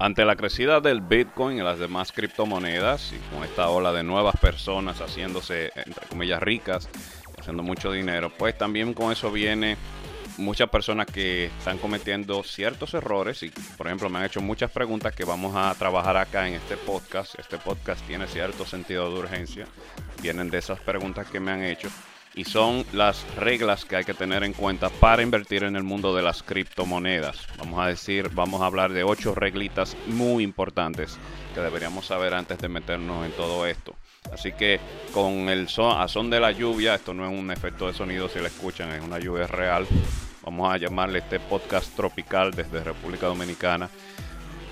Ante 0.00 0.24
la 0.24 0.34
crecida 0.34 0.80
del 0.80 1.02
Bitcoin 1.02 1.58
y 1.58 1.62
las 1.62 1.78
demás 1.78 2.10
criptomonedas, 2.10 3.12
y 3.12 3.18
con 3.34 3.44
esta 3.44 3.68
ola 3.68 3.92
de 3.92 4.02
nuevas 4.02 4.34
personas 4.40 4.98
haciéndose, 5.02 5.72
entre 5.76 6.06
comillas, 6.08 6.42
ricas, 6.42 6.88
haciendo 7.38 7.62
mucho 7.62 7.92
dinero, 7.92 8.32
pues 8.38 8.56
también 8.56 8.94
con 8.94 9.12
eso 9.12 9.30
viene 9.30 9.76
muchas 10.38 10.70
personas 10.70 11.04
que 11.04 11.46
están 11.58 11.76
cometiendo 11.76 12.42
ciertos 12.42 12.94
errores 12.94 13.42
y, 13.42 13.50
por 13.76 13.88
ejemplo, 13.88 14.08
me 14.08 14.20
han 14.20 14.24
hecho 14.24 14.40
muchas 14.40 14.70
preguntas 14.70 15.14
que 15.14 15.26
vamos 15.26 15.54
a 15.54 15.74
trabajar 15.74 16.16
acá 16.16 16.48
en 16.48 16.54
este 16.54 16.78
podcast. 16.78 17.38
Este 17.38 17.58
podcast 17.58 18.02
tiene 18.06 18.26
cierto 18.26 18.64
sentido 18.64 19.12
de 19.12 19.20
urgencia. 19.20 19.66
Vienen 20.22 20.48
de 20.48 20.56
esas 20.56 20.80
preguntas 20.80 21.28
que 21.28 21.40
me 21.40 21.50
han 21.52 21.62
hecho 21.62 21.90
y 22.40 22.44
son 22.44 22.86
las 22.94 23.22
reglas 23.36 23.84
que 23.84 23.96
hay 23.96 24.04
que 24.04 24.14
tener 24.14 24.44
en 24.44 24.54
cuenta 24.54 24.88
para 24.88 25.22
invertir 25.22 25.62
en 25.62 25.76
el 25.76 25.82
mundo 25.82 26.16
de 26.16 26.22
las 26.22 26.42
criptomonedas. 26.42 27.46
Vamos 27.58 27.78
a 27.78 27.86
decir, 27.86 28.30
vamos 28.32 28.62
a 28.62 28.66
hablar 28.66 28.94
de 28.94 29.04
ocho 29.04 29.34
reglitas 29.34 29.94
muy 30.06 30.42
importantes 30.42 31.18
que 31.54 31.60
deberíamos 31.60 32.06
saber 32.06 32.32
antes 32.32 32.56
de 32.56 32.70
meternos 32.70 33.26
en 33.26 33.32
todo 33.32 33.66
esto. 33.66 33.94
Así 34.32 34.52
que 34.52 34.80
con 35.12 35.50
el 35.50 35.68
son, 35.68 36.30
de 36.30 36.40
la 36.40 36.50
lluvia, 36.50 36.94
esto 36.94 37.12
no 37.12 37.30
es 37.30 37.38
un 37.38 37.50
efecto 37.50 37.88
de 37.88 37.92
sonido 37.92 38.26
si 38.30 38.38
la 38.38 38.48
escuchan, 38.48 38.90
es 38.90 39.04
una 39.04 39.18
lluvia 39.18 39.46
real. 39.46 39.86
Vamos 40.42 40.72
a 40.72 40.78
llamarle 40.78 41.18
este 41.18 41.40
podcast 41.40 41.94
tropical 41.94 42.52
desde 42.52 42.82
República 42.82 43.26
Dominicana. 43.26 43.90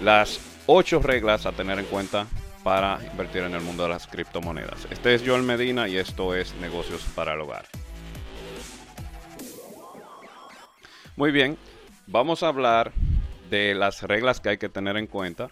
Las 0.01 0.41
ocho 0.65 1.01
reglas 1.01 1.45
a 1.45 1.53
tener 1.53 1.79
en 1.79 1.85
cuenta 1.85 2.27
para 2.63 2.99
invertir 3.11 3.43
en 3.43 3.55
el 3.55 3.61
mundo 3.61 3.85
de 3.85 3.91
las 3.91 4.07
criptomonedas. 4.07 4.87
Este 4.91 5.15
es 5.15 5.23
Joel 5.25 5.43
Medina 5.43 5.89
y 5.89 5.97
esto 5.97 6.35
es 6.35 6.55
Negocios 6.57 7.05
para 7.15 7.35
el 7.35 7.41
Hogar. 7.41 7.67
Muy 11.17 11.33
bien, 11.33 11.59
vamos 12.07 12.43
a 12.43 12.49
hablar 12.49 12.93
de 13.51 13.75
las 13.75 14.03
reglas 14.03 14.41
que 14.41 14.51
hay 14.51 14.59
que 14.59 14.69
tener 14.69 14.97
en 14.97 15.07
cuenta 15.07 15.49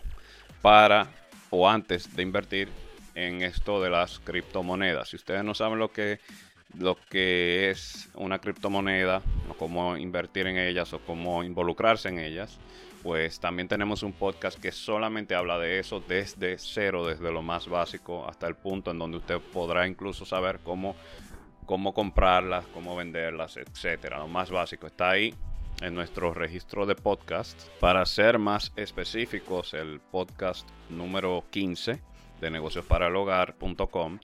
para 0.63 1.09
o 1.51 1.69
antes 1.69 2.15
de 2.15 2.23
invertir 2.23 2.69
en 3.15 3.43
esto 3.43 3.83
de 3.83 3.91
las 3.91 4.19
criptomonedas. 4.21 5.09
Si 5.09 5.17
ustedes 5.17 5.43
no 5.43 5.55
saben 5.55 5.79
lo 5.79 5.91
que, 5.91 6.21
lo 6.79 6.97
que 7.09 7.71
es 7.71 8.09
una 8.15 8.39
criptomoneda 8.39 9.23
o 9.51 9.55
cómo 9.55 9.97
invertir 9.97 10.47
en 10.47 10.59
ellas 10.59 10.93
o 10.93 11.01
cómo 11.01 11.43
involucrarse 11.43 12.11
en 12.11 12.19
ellas, 12.19 12.59
pues 13.07 13.39
también 13.39 13.69
tenemos 13.69 14.03
un 14.03 14.13
podcast 14.13 14.59
que 14.59 14.73
solamente 14.73 15.37
habla 15.37 15.61
de 15.61 15.79
eso 15.79 16.01
desde 16.01 16.59
cero, 16.59 17.07
desde 17.07 17.31
lo 17.31 17.41
más 17.41 17.69
básico 17.69 18.29
hasta 18.29 18.49
el 18.49 18.57
punto 18.57 18.91
en 18.91 18.99
donde 18.99 19.19
usted 19.19 19.39
podrá 19.39 19.87
incluso 19.87 20.25
saber 20.25 20.59
cómo, 20.65 20.97
cómo 21.67 21.95
comprarlas, 21.95 22.67
cómo 22.75 22.97
venderlas, 22.97 23.59
etcétera. 23.59 24.19
Lo 24.19 24.27
más 24.27 24.51
básico 24.51 24.89
está 24.89 25.11
ahí 25.11 25.33
en 25.83 25.95
nuestro 25.95 26.35
registro 26.35 26.85
de 26.85 26.97
podcast. 26.97 27.69
Para 27.79 28.05
ser 28.07 28.41
más 28.41 28.73
específicos, 28.75 29.73
el 29.73 30.01
podcast 30.01 30.69
número 30.91 31.45
15 31.51 32.03
de 32.41 32.51
negociosparalhogar.com, 32.51 34.19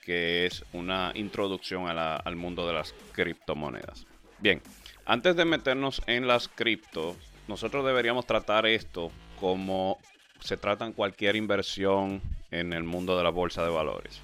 que 0.00 0.46
es 0.46 0.64
una 0.72 1.12
introducción 1.16 1.86
al 1.86 2.36
mundo 2.36 2.66
de 2.66 2.72
las 2.72 2.94
criptomonedas. 3.12 4.06
Bien, 4.38 4.62
antes 5.04 5.36
de 5.36 5.44
meternos 5.44 6.00
en 6.06 6.26
las 6.26 6.48
criptos, 6.48 7.18
nosotros 7.48 7.84
deberíamos 7.84 8.26
tratar 8.26 8.66
esto 8.66 9.10
como 9.38 9.98
se 10.40 10.56
trata 10.56 10.84
en 10.86 10.92
cualquier 10.92 11.36
inversión 11.36 12.22
en 12.50 12.72
el 12.72 12.82
mundo 12.82 13.16
de 13.16 13.24
la 13.24 13.30
bolsa 13.30 13.62
de 13.64 13.70
valores. 13.70 14.20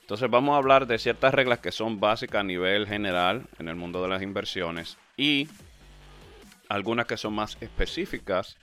Entonces 0.00 0.28
vamos 0.30 0.54
a 0.54 0.58
hablar 0.58 0.86
de 0.86 0.98
ciertas 0.98 1.32
reglas 1.32 1.60
que 1.60 1.72
son 1.72 1.98
básicas 1.98 2.40
a 2.40 2.44
nivel 2.44 2.86
general 2.86 3.46
en 3.58 3.68
el 3.68 3.76
mundo 3.76 4.02
de 4.02 4.08
las 4.08 4.22
inversiones 4.22 4.98
y 5.16 5.48
algunas 6.68 7.06
que 7.06 7.16
son 7.16 7.34
más 7.34 7.56
específicas 7.60 8.58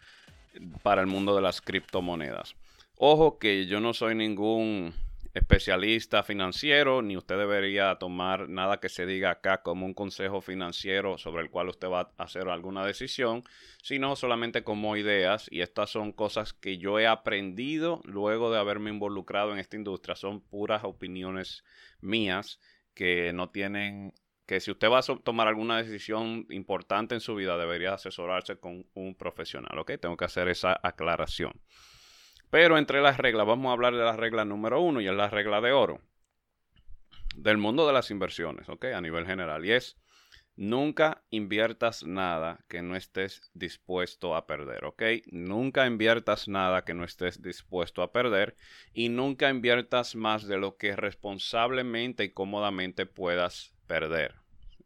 para 0.84 1.02
el 1.02 1.08
mundo 1.08 1.36
de 1.36 1.42
las 1.42 1.62
criptomonedas. 1.62 2.56
Ojo 2.98 3.40
que 3.40 3.66
yo 3.66 3.80
no 3.80 3.94
soy 3.94 4.14
ningún 4.14 4.94
especialista 5.34 6.24
financiero, 6.24 7.02
ni 7.02 7.16
usted 7.16 7.38
debería 7.38 7.96
tomar 7.96 8.50
nada 8.50 8.80
que 8.80 8.90
se 8.90 9.06
diga 9.06 9.32
acá 9.32 9.61
como 9.61 9.86
un 9.86 9.94
consejo 9.94 10.42
financiero 10.42 11.17
sobre 11.17 11.44
el 11.44 11.50
cual 11.50 11.70
usted 11.70 11.88
va 11.88 12.11
a 12.17 12.23
hacer 12.23 12.50
alguna 12.50 12.86
decisión, 12.86 13.44
sino 13.82 14.16
solamente 14.16 14.64
como 14.64 14.98
ideas. 14.98 15.48
Y 15.52 15.61
estas 15.61 15.89
son 15.89 16.11
cosas 16.11 16.54
que 16.54 16.78
yo 16.78 17.00
he 17.00 17.08
aprendido 17.08 18.02
luego 18.04 18.52
de 18.52 18.60
haberme 18.60 18.89
involucrado 18.89 19.54
en 19.54 19.60
esta 19.60 19.78
industria. 19.78 20.16
Son 20.16 20.42
puras 20.42 20.83
opiniones 20.83 21.64
mías 22.02 22.60
que 22.94 23.32
no 23.34 23.50
tienen 23.50 24.14
que 24.45 24.60
si 24.60 24.70
usted 24.70 24.89
va 24.89 25.00
a 25.00 25.23
tomar 25.23 25.48
alguna 25.48 25.78
decisión 25.78 26.45
importante 26.50 27.16
en 27.16 27.22
su 27.22 27.36
vida, 27.36 27.58
debería 27.58 27.94
asesorarse 27.94 28.58
con 28.58 28.86
un 28.94 29.16
profesional, 29.16 29.80
¿ok? 29.80 29.94
Tengo 29.98 30.17
que 30.17 30.26
hacer 30.26 30.50
esa 30.50 30.78
aclaración. 30.84 31.54
Pero 32.52 32.78
entre 32.78 33.02
las 33.02 33.17
reglas, 33.17 33.48
vamos 33.48 33.70
a 33.70 33.73
hablar 33.73 33.94
de 33.94 34.04
la 34.04 34.16
regla 34.16 34.45
número 34.45 34.82
uno 34.82 35.02
y 35.02 35.08
es 35.08 35.14
la 35.14 35.30
regla 35.30 35.62
de 35.62 35.72
oro 35.72 36.02
del 37.36 37.58
mundo 37.58 37.88
de 37.88 37.94
las 37.94 38.12
inversiones, 38.12 38.70
¿ok? 38.70 38.86
A 38.86 39.02
nivel 39.02 39.26
general. 39.26 39.66
Y 39.66 39.72
es, 39.72 39.98
nunca 40.56 41.23
inviertas 41.30 42.04
nada 42.04 42.60
que 42.67 42.82
no 42.82 42.98
estés 42.98 43.50
dispuesto 43.54 44.36
a 44.36 44.48
perder, 44.48 44.84
¿ok? 44.84 45.02
Nunca 45.32 45.88
inviertas 45.88 46.50
nada 46.50 46.84
que 46.84 46.94
no 46.94 47.06
estés 47.06 47.42
dispuesto 47.42 48.02
a 48.02 48.11
perder 48.11 48.56
y 48.94 49.08
nunca 49.08 49.50
inviertas 49.50 50.16
más 50.16 50.45
de 50.45 50.58
lo 50.58 50.76
que 50.76 50.95
responsablemente 50.95 52.26
y 52.26 52.32
cómodamente 52.32 53.06
puedas 53.06 53.73
perder. 53.88 54.36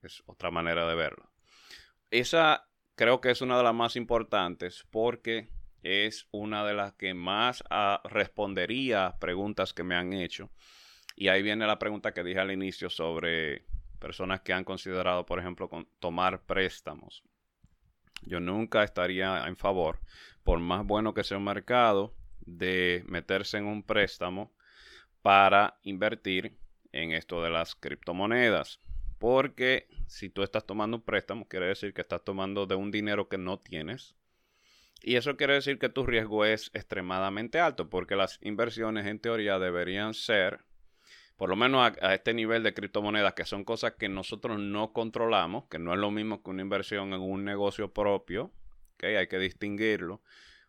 Es 0.04 0.22
otra 0.28 0.52
manera 0.52 0.88
de 0.88 0.96
verlo. 0.96 1.32
Esa 2.12 2.68
creo 2.94 3.22
que 3.22 3.32
es 3.32 3.42
una 3.42 3.58
de 3.58 3.64
las 3.64 3.74
más 3.74 3.96
importantes 3.96 4.86
porque 4.92 5.50
es 5.86 6.28
una 6.32 6.66
de 6.66 6.74
las 6.74 6.94
que 6.94 7.14
más 7.14 7.64
ah, 7.70 8.02
respondería 8.06 9.18
preguntas 9.20 9.72
que 9.72 9.84
me 9.84 9.96
han 9.96 10.14
hecho. 10.14 10.50
Y 11.16 11.28
ahí 11.28 11.44
viene 11.44 11.68
la 11.68 11.78
pregunta 11.78 12.12
que 12.12 12.24
dije 12.24 12.40
al 12.40 12.52
inicio 12.52 12.90
sobre 12.90 13.66
personas 14.00 14.42
que 14.42 14.52
han 14.52 14.64
considerado, 14.64 15.28
por 15.28 15.40
ejemplo, 15.40 15.70
tomar 16.00 16.42
préstamos. 16.42 17.24
Yo 18.24 18.40
nunca 18.40 18.84
estaría 18.84 19.46
en 19.46 19.56
favor, 19.56 20.00
por 20.44 20.60
más 20.60 20.84
bueno 20.84 21.14
que 21.14 21.24
sea 21.24 21.38
un 21.38 21.44
mercado, 21.44 22.16
de 22.40 23.04
meterse 23.08 23.58
en 23.58 23.66
un 23.66 23.84
préstamo 23.84 24.56
para 25.22 25.80
invertir 25.84 26.58
en 26.94 27.12
esto 27.12 27.44
de 27.44 27.52
las 27.52 27.76
criptomonedas. 27.76 28.80
Porque 29.20 29.88
si 30.08 30.30
tú 30.30 30.42
estás 30.42 30.66
tomando 30.66 30.98
un 30.98 31.04
préstamo, 31.04 31.48
quiere 31.48 31.68
decir 31.68 31.94
que 31.94 32.02
estás 32.02 32.24
tomando 32.24 32.66
de 32.66 32.76
un 32.76 32.90
dinero 32.90 33.30
que 33.30 33.38
no 33.38 33.60
tienes 33.60 34.16
y 35.08 35.18
eso 35.18 35.38
quiere 35.38 35.54
decir 35.54 35.78
que 35.78 35.88
tu 35.88 36.04
riesgo 36.04 36.46
es 36.46 36.72
extremadamente 36.74 37.60
alto, 37.60 37.92
porque 37.92 38.16
las 38.16 38.40
inversiones 38.42 39.06
en 39.06 39.20
teoría 39.20 39.60
deberían 39.60 40.16
ser, 40.16 40.62
por 41.38 41.48
lo 41.48 41.56
menos 41.56 41.92
a, 42.02 42.16
este 42.16 42.34
nivel 42.34 42.64
de 42.64 42.74
criptomonedas, 42.74 43.36
que 43.36 43.46
son 43.46 43.66
cosas 43.66 43.94
que 44.00 44.10
nosotros 44.10 44.58
no 44.58 44.94
controlamos, 44.94 45.66
que 45.66 45.78
no 45.78 45.94
es 45.94 46.00
lo 46.00 46.10
mismo 46.10 46.42
que 46.42 46.50
una 46.50 46.64
inversión 46.64 47.14
en 47.14 47.22
un 47.22 47.46
negocio 47.46 47.94
propio, 47.94 48.52
que 48.98 49.16
hay 49.18 49.28
que 49.28 49.38
distinguirlo. 49.38 50.24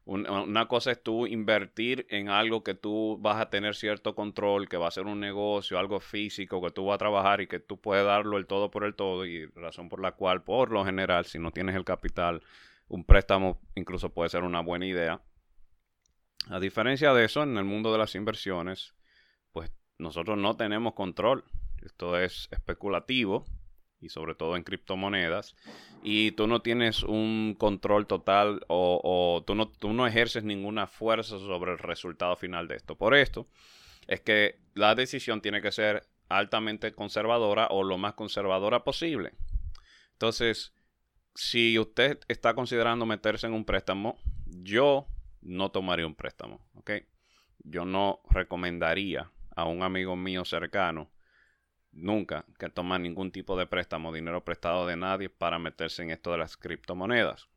una 0.04 0.68
cosa 0.68 0.90
es 0.92 1.02
tú 1.02 1.26
invertir 1.26 2.06
en 2.10 2.28
algo 2.28 2.62
que 2.62 2.74
tú 2.74 3.16
vas 3.18 3.40
a 3.40 3.48
tener 3.48 3.74
cierto 3.74 4.14
control, 4.14 4.68
que 4.68 4.76
va 4.76 4.88
a 4.88 4.90
ser 4.90 5.06
un 5.06 5.18
negocio, 5.18 5.78
algo 5.78 5.98
físico, 5.98 6.60
que 6.60 6.70
tú 6.72 6.84
vas 6.84 6.96
a 6.96 6.98
trabajar 6.98 7.40
y 7.40 7.46
que 7.46 7.58
tú 7.58 7.80
puedes 7.80 8.04
darlo 8.04 8.36
el 8.36 8.46
todo 8.46 8.70
por 8.70 8.84
el 8.84 8.94
todo, 8.94 9.24
y 9.24 9.46
razón 9.46 9.88
por 9.88 10.00
la 10.02 10.12
cual, 10.12 10.42
por 10.44 10.72
lo 10.72 10.84
general, 10.84 11.24
si 11.24 11.38
no 11.38 11.52
tienes 11.52 11.74
el 11.74 11.86
capital, 11.86 12.42
un 12.88 13.04
préstamo 13.04 13.60
incluso 13.74 14.12
puede 14.12 14.30
ser 14.30 14.44
una 14.44 14.60
buena 14.60 14.86
idea. 14.86 15.22
A 16.48 16.60
diferencia 16.60 17.12
de 17.12 17.24
eso, 17.24 17.42
en 17.42 17.56
el 17.56 17.64
mundo 17.64 17.92
de 17.92 17.98
las 17.98 18.14
inversiones, 18.14 18.94
pues 19.52 19.72
nosotros 19.98 20.38
no 20.38 20.56
tenemos 20.56 20.94
control. 20.94 21.44
Esto 21.82 22.18
es 22.18 22.48
especulativo 22.52 23.44
y 24.00 24.08
sobre 24.08 24.34
todo 24.34 24.56
en 24.56 24.62
criptomonedas. 24.62 25.56
Y 26.02 26.32
tú 26.32 26.46
no 26.46 26.62
tienes 26.62 27.02
un 27.02 27.56
control 27.58 28.06
total 28.06 28.64
o, 28.68 29.42
tú, 29.46 29.54
no, 29.54 29.68
tú 29.68 29.92
no 29.92 30.06
ejerces 30.06 30.44
ninguna 30.44 30.86
fuerza 30.86 31.38
sobre 31.38 31.72
el 31.72 31.78
resultado 31.78 32.36
final 32.36 32.68
de 32.68 32.76
esto. 32.76 32.96
Por 32.96 33.14
esto 33.14 33.48
es 34.06 34.20
que 34.20 34.60
la 34.74 34.94
decisión 34.94 35.40
tiene 35.40 35.60
que 35.60 35.72
ser 35.72 36.06
altamente 36.28 36.92
conservadora 36.92 37.68
o 37.70 37.82
lo 37.82 37.98
más 37.98 38.14
conservadora 38.14 38.84
posible. 38.84 39.32
Entonces, 40.12 40.72
si 41.36 41.78
usted 41.78 42.18
está 42.28 42.54
considerando 42.54 43.06
meterse 43.06 43.46
en 43.46 43.52
un 43.52 43.64
préstamo, 43.64 44.18
yo 44.46 45.06
no 45.42 45.70
tomaría 45.70 46.06
un 46.06 46.14
préstamo, 46.14 46.66
¿ok? 46.74 46.92
Yo 47.58 47.84
no 47.84 48.20
recomendaría 48.30 49.30
a 49.54 49.64
un 49.64 49.82
amigo 49.82 50.16
mío 50.16 50.44
cercano 50.44 51.10
nunca 51.92 52.44
que 52.58 52.68
tome 52.68 52.98
ningún 52.98 53.30
tipo 53.30 53.56
de 53.56 53.66
préstamo, 53.66 54.12
dinero 54.12 54.44
prestado 54.44 54.86
de 54.86 54.96
nadie 54.96 55.28
para 55.28 55.58
meterse 55.58 56.02
en 56.02 56.10
esto 56.10 56.32
de 56.32 56.38
las 56.38 56.56
criptomonedas. 56.56 57.48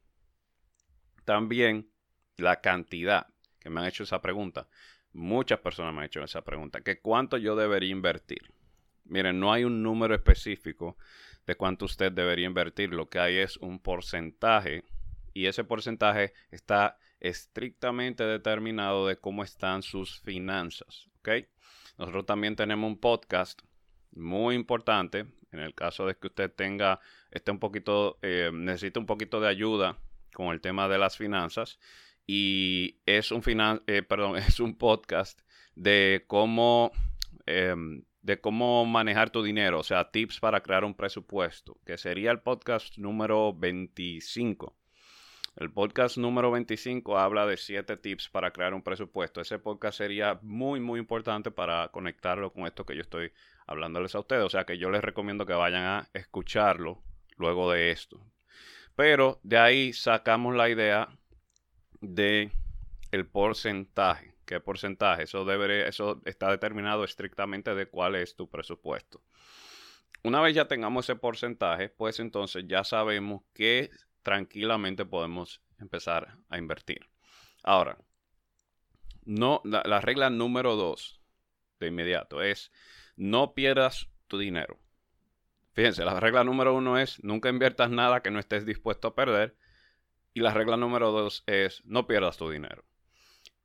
También 1.25 1.89
la 2.37 2.61
cantidad 2.61 3.27
que 3.59 3.69
me 3.69 3.81
han 3.81 3.87
hecho 3.87 4.03
esa 4.03 4.21
pregunta. 4.21 4.67
Muchas 5.11 5.59
personas 5.59 5.93
me 5.93 5.99
han 5.99 6.05
hecho 6.05 6.23
esa 6.23 6.43
pregunta. 6.43 6.81
¿Que 6.81 6.99
cuánto 6.99 7.37
yo 7.37 7.55
debería 7.55 7.91
invertir? 7.91 8.53
Miren, 9.03 9.39
no 9.39 9.51
hay 9.51 9.63
un 9.63 9.83
número 9.83 10.15
específico 10.15 10.97
de 11.49 11.55
cuánto 11.55 11.85
usted 11.85 12.11
debería 12.11 12.45
invertir. 12.45 12.93
Lo 12.93 13.09
que 13.09 13.17
hay 13.17 13.37
es 13.37 13.57
un 13.57 13.79
porcentaje 13.79 14.83
y 15.33 15.47
ese 15.47 15.63
porcentaje 15.63 16.31
está 16.51 16.99
estrictamente 17.19 18.23
determinado 18.23 19.07
de 19.07 19.17
cómo 19.17 19.43
están 19.43 19.81
sus 19.81 20.19
finanzas. 20.19 21.09
¿ok? 21.17 21.29
Nosotros 21.97 22.27
también 22.27 22.55
tenemos 22.55 22.87
un 22.87 22.99
podcast 22.99 23.63
muy 24.11 24.53
importante 24.53 25.25
en 25.51 25.59
el 25.59 25.73
caso 25.73 26.05
de 26.05 26.15
que 26.15 26.27
usted 26.27 26.53
tenga, 26.53 26.99
esté 27.31 27.49
un 27.49 27.57
poquito, 27.57 28.19
eh, 28.21 28.51
necesite 28.53 28.99
un 28.99 29.07
poquito 29.07 29.41
de 29.41 29.47
ayuda 29.47 29.97
con 30.31 30.53
el 30.53 30.61
tema 30.61 30.87
de 30.87 30.99
las 30.99 31.17
finanzas. 31.17 31.79
Y 32.27 32.99
es 33.07 33.31
un, 33.31 33.41
finan 33.41 33.81
eh, 33.87 34.03
perdón, 34.03 34.35
es 34.37 34.59
un 34.59 34.77
podcast 34.77 35.41
de 35.73 36.25
cómo, 36.27 36.91
em, 37.47 38.03
de 38.29 38.39
cómo 38.39 38.85
manejar 38.85 39.31
tu 39.31 39.41
dinero, 39.41 39.79
o 39.79 39.83
sea, 39.83 40.11
tips 40.11 40.39
para 40.39 40.61
crear 40.61 40.83
un 40.83 40.93
presupuesto, 40.93 41.79
que 41.83 41.97
sería 41.97 42.29
el 42.29 42.41
podcast 42.41 42.95
número 42.99 43.55
25. 43.55 44.77
El 45.55 45.71
podcast 45.71 46.15
número 46.15 46.51
25 46.51 47.17
habla 47.17 47.47
de 47.47 47.57
7 47.57 47.97
tips 47.97 48.29
para 48.29 48.51
crear 48.51 48.75
un 48.75 48.83
presupuesto. 48.83 49.41
Ese 49.41 49.57
podcast 49.57 49.97
sería 49.97 50.37
muy, 50.43 50.79
muy 50.79 50.99
importante 50.99 51.49
para 51.49 51.87
conectarlo 51.87 52.53
con 52.53 52.67
esto 52.67 52.85
que 52.85 52.95
yo 52.95 53.01
estoy 53.01 53.31
hablándoles 53.65 54.13
a 54.13 54.19
ustedes. 54.19 54.43
O 54.43 54.49
sea 54.49 54.63
que 54.63 54.77
yo 54.77 54.91
les 54.91 55.01
recomiendo 55.01 55.47
que 55.47 55.53
vayan 55.53 55.85
a 55.85 56.07
escucharlo 56.13 57.01
luego 57.35 57.71
de 57.71 57.89
esto. 57.89 58.23
Pero 58.95 59.39
de 59.41 59.57
ahí 59.57 59.91
sacamos 59.91 60.55
la 60.55 60.69
idea 60.69 61.09
de 61.99 62.51
el 63.09 63.25
porcentaje. 63.25 64.35
¿Qué 64.49 64.59
porcentaje? 64.59 65.25
Eso, 65.25 65.45
debería, 65.45 65.87
eso 65.87 66.23
está 66.25 66.49
determinado 66.49 67.03
estrictamente 67.03 67.75
de 67.75 67.85
cuál 67.85 68.15
es 68.15 68.35
tu 68.35 68.49
presupuesto. 68.49 69.21
Una 70.23 70.41
vez 70.41 70.55
ya 70.55 70.67
tengamos 70.67 71.05
ese 71.05 71.15
porcentaje, 71.15 71.89
pues 71.89 72.19
entonces 72.19 72.65
ya 72.67 72.83
sabemos 72.83 73.43
que 73.53 73.91
tranquilamente 74.23 75.05
podemos 75.05 75.61
empezar 75.77 76.35
a 76.49 76.57
invertir. 76.57 77.11
Ahora, 77.61 77.99
no, 79.23 79.61
la 79.65 80.01
regla 80.01 80.31
número 80.31 80.75
dos 80.75 81.21
de 81.79 81.85
inmediato 81.85 82.41
es 82.41 82.71
no 83.17 83.53
pierdas 83.53 84.09
tu 84.25 84.39
dinero. 84.39 84.79
Fíjense, 85.73 86.03
la 86.05 86.19
regla 86.19 86.43
número 86.43 86.73
uno 86.73 86.97
es 86.97 87.23
nunca 87.23 87.49
inviertas 87.49 87.91
nada 87.91 88.23
que 88.23 88.31
no 88.31 88.39
estés 88.39 88.65
dispuesto 88.65 89.09
a 89.09 89.15
perder. 89.15 89.55
Y 90.33 90.39
la 90.39 90.55
regla 90.55 90.75
número 90.75 91.11
dos 91.11 91.43
es 91.45 91.85
no 91.85 92.07
pierdas 92.07 92.37
tu 92.37 92.49
dinero. 92.49 92.83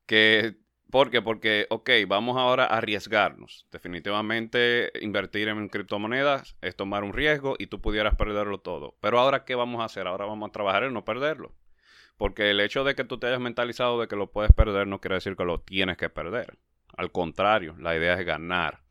Que, 0.05 0.63
¿Por 0.91 1.11
qué? 1.11 1.21
Porque, 1.23 1.67
ok, 1.71 1.91
vamos 2.07 2.37
ahora 2.37 2.65
a 2.65 2.79
arriesgarnos. 2.79 3.67
Definitivamente 3.73 4.93
invertir 5.01 5.49
en 5.49 5.69
criptomonedas 5.69 6.57
es 6.61 6.77
tomar 6.77 7.03
un 7.03 7.13
riesgo 7.13 7.57
y 7.59 7.67
tú 7.67 7.81
pudieras 7.81 8.15
perderlo 8.15 8.59
todo. 8.59 8.95
Pero 9.01 9.19
ahora, 9.19 9.45
¿qué 9.45 9.55
vamos 9.55 9.81
a 9.81 9.87
hacer? 9.87 10.07
Ahora 10.07 10.27
vamos 10.27 10.49
a 10.49 10.53
trabajar 10.53 10.85
en 10.85 10.93
no 10.93 11.05
perderlo. 11.05 11.53
Porque 12.17 12.51
el 12.51 12.61
hecho 12.61 12.85
de 12.85 12.95
que 12.95 13.05
tú 13.05 13.19
te 13.19 13.27
hayas 13.27 13.41
mentalizado 13.41 14.01
de 14.01 14.07
que 14.07 14.15
lo 14.15 14.31
puedes 14.31 14.53
perder 14.53 14.87
no 14.87 15.01
quiere 15.01 15.17
decir 15.17 15.37
que 15.37 15.45
lo 15.45 15.61
tienes 15.61 15.97
que 15.97 16.11
perder. 16.11 16.59
Al 16.97 17.11
contrario, 17.11 17.75
la 17.79 17.97
idea 17.97 18.15
es 18.15 18.25
ganar. 18.25 18.83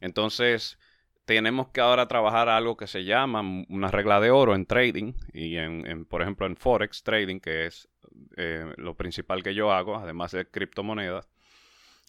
Entonces, 0.00 0.78
tenemos 1.24 1.68
que 1.68 1.80
ahora 1.80 2.08
trabajar 2.08 2.48
algo 2.48 2.76
que 2.76 2.86
se 2.86 3.04
llama 3.04 3.42
una 3.68 3.90
regla 3.90 4.20
de 4.20 4.30
oro 4.30 4.54
en 4.54 4.64
trading 4.64 5.12
y 5.32 5.56
en, 5.56 6.04
por 6.06 6.22
ejemplo, 6.22 6.46
en 6.46 6.56
Forex 6.56 7.02
trading, 7.02 7.40
que 7.40 7.66
es 7.66 7.88
eh, 8.36 8.72
lo 8.76 8.94
principal 8.94 9.42
que 9.42 9.54
yo 9.54 9.72
hago, 9.72 9.96
además 9.96 10.32
de 10.32 10.48
criptomonedas, 10.48 11.28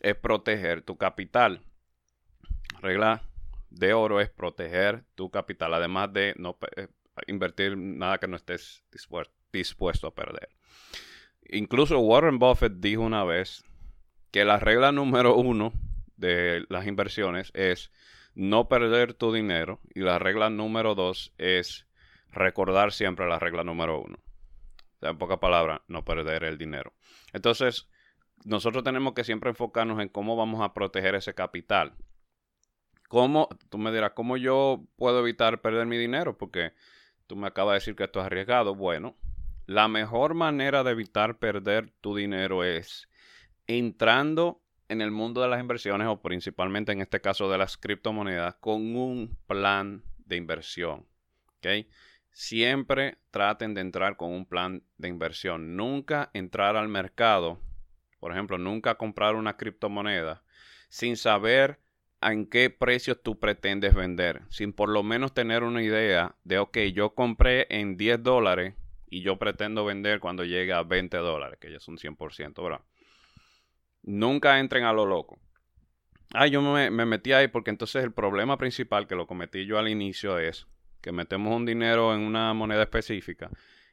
es 0.01 0.15
proteger 0.15 0.81
tu 0.81 0.97
capital. 0.97 1.61
Regla 2.81 3.23
de 3.69 3.93
oro 3.93 4.19
es 4.19 4.29
proteger 4.29 5.03
tu 5.15 5.29
capital, 5.29 5.73
además 5.73 6.11
de 6.13 6.33
no 6.37 6.57
eh, 6.75 6.87
invertir 7.27 7.77
nada 7.77 8.17
que 8.17 8.27
no 8.27 8.35
estés 8.35 8.83
dispuesto 9.51 10.07
a 10.07 10.15
perder. 10.15 10.49
Incluso 11.43 11.99
Warren 11.99 12.39
Buffett 12.39 12.73
dijo 12.77 13.01
una 13.01 13.23
vez 13.23 13.63
que 14.31 14.45
la 14.45 14.59
regla 14.59 14.91
número 14.91 15.35
uno 15.35 15.73
de 16.15 16.65
las 16.69 16.85
inversiones 16.85 17.51
es 17.53 17.91
no 18.35 18.67
perder 18.67 19.13
tu 19.13 19.33
dinero 19.33 19.79
y 19.93 20.01
la 20.01 20.19
regla 20.19 20.49
número 20.49 20.95
dos 20.95 21.33
es 21.37 21.87
recordar 22.31 22.91
siempre 22.91 23.27
la 23.27 23.39
regla 23.39 23.63
número 23.63 24.01
uno. 24.01 24.17
O 24.17 24.99
sea, 24.99 25.09
en 25.09 25.17
pocas 25.17 25.39
palabras, 25.39 25.81
no 25.87 26.03
perder 26.03 26.43
el 26.43 26.57
dinero. 26.57 26.93
Entonces, 27.33 27.87
nosotros 28.45 28.83
tenemos 28.83 29.13
que 29.13 29.23
siempre 29.23 29.49
enfocarnos 29.49 29.99
en 30.01 30.09
cómo 30.09 30.35
vamos 30.35 30.61
a 30.61 30.73
proteger 30.73 31.15
ese 31.15 31.33
capital. 31.33 31.93
¿Cómo? 33.07 33.49
Tú 33.69 33.77
me 33.77 33.91
dirás, 33.91 34.11
¿cómo 34.11 34.37
yo 34.37 34.85
puedo 34.95 35.19
evitar 35.19 35.61
perder 35.61 35.87
mi 35.87 35.97
dinero? 35.97 36.37
Porque 36.37 36.73
tú 37.27 37.35
me 37.35 37.47
acabas 37.47 37.73
de 37.73 37.79
decir 37.79 37.95
que 37.95 38.03
esto 38.03 38.19
es 38.19 38.25
arriesgado. 38.27 38.75
Bueno, 38.75 39.17
la 39.65 39.87
mejor 39.87 40.35
manera 40.35 40.83
de 40.83 40.91
evitar 40.91 41.39
perder 41.39 41.91
tu 42.01 42.15
dinero 42.15 42.63
es 42.63 43.09
entrando 43.67 44.61
en 44.89 45.01
el 45.01 45.11
mundo 45.11 45.41
de 45.41 45.47
las 45.47 45.59
inversiones 45.59 46.07
o 46.07 46.21
principalmente 46.21 46.91
en 46.91 47.01
este 47.01 47.21
caso 47.21 47.49
de 47.51 47.57
las 47.57 47.77
criptomonedas 47.77 48.55
con 48.55 48.95
un 48.95 49.37
plan 49.47 50.03
de 50.25 50.35
inversión. 50.35 51.05
Siempre 52.31 53.17
traten 53.31 53.73
de 53.73 53.81
entrar 53.81 54.17
con 54.17 54.31
un 54.31 54.45
plan 54.45 54.83
de 54.97 55.07
inversión. 55.07 55.75
Nunca 55.75 56.31
entrar 56.33 56.75
al 56.75 56.87
mercado, 56.87 57.59
por 58.19 58.31
ejemplo, 58.31 58.57
nunca 58.57 58.95
comprar 58.95 59.35
una 59.35 59.57
criptomoneda 59.57 60.43
sin 60.89 61.17
saber 61.17 61.79
en 62.21 62.45
qué 62.45 62.69
precios 62.69 63.21
tú 63.23 63.39
pretendes 63.39 63.93
vender, 63.93 64.41
sin 64.49 64.73
por 64.73 64.89
lo 64.89 65.03
menos 65.03 65.33
tener 65.33 65.63
una 65.63 65.81
idea 65.81 66.35
de, 66.43 66.59
ok, 66.59 66.77
yo 66.93 67.11
compré 67.11 67.67
en 67.69 67.95
10 67.95 68.21
dólares 68.23 68.75
y 69.09 69.21
yo 69.21 69.37
pretendo 69.37 69.85
vender 69.85 70.19
cuando 70.19 70.43
llegue 70.43 70.73
a 70.73 70.83
20 70.83 71.17
dólares, 71.17 71.59
que 71.59 71.71
ya 71.71 71.79
son 71.79 71.97
100%, 71.97 72.61
¿verdad? 72.61 72.81
Nunca 74.03 74.59
entren 74.59 74.83
a 74.83 74.93
lo 74.93 75.05
loco. 75.05 75.39
Ah, 76.33 76.47
yo 76.47 76.61
me, 76.61 76.89
metí 76.91 77.33
ahí 77.33 77.47
porque 77.47 77.71
entonces 77.71 78.03
el 78.03 78.11
problema 78.11 78.57
principal 78.57 79.07
que 79.07 79.15
lo 79.15 79.25
cometí 79.25 79.65
yo 79.65 79.79
al 79.79 79.87
inicio 79.87 80.37
es 80.37 80.67
que 81.01 81.11
metemos 81.11 81.55
un 81.55 81.65
dinero 81.65 82.13
en 82.13 82.21
una 82.21 82.53
moneda 82.53 82.83
específica 82.83 83.49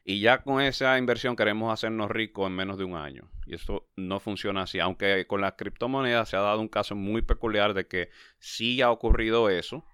y 0.08 0.20
ya 0.20 0.38
con 0.38 0.60
esa 0.60 0.96
inversión 0.98 1.34
queremos 1.34 1.72
hacernos 1.72 2.08
ricos 2.12 2.46
en 2.46 2.54
menos 2.54 2.78
de 2.78 2.84
un 2.84 2.94
año. 2.94 3.28
Y 3.44 3.56
eso 3.56 3.88
no 3.96 4.20
funciona 4.20 4.62
así. 4.62 4.78
Aunque 4.78 5.26
con 5.26 5.40
las 5.40 5.54
criptomonedas 5.54 6.28
se 6.28 6.36
ha 6.36 6.42
dado 6.42 6.60
un 6.60 6.68
caso 6.68 6.94
muy 6.94 7.22
peculiar 7.22 7.74
de 7.74 7.88
que 7.88 8.10
sí 8.38 8.80
ha 8.82 8.92
ocurrido 8.92 9.50
eso, 9.50 9.84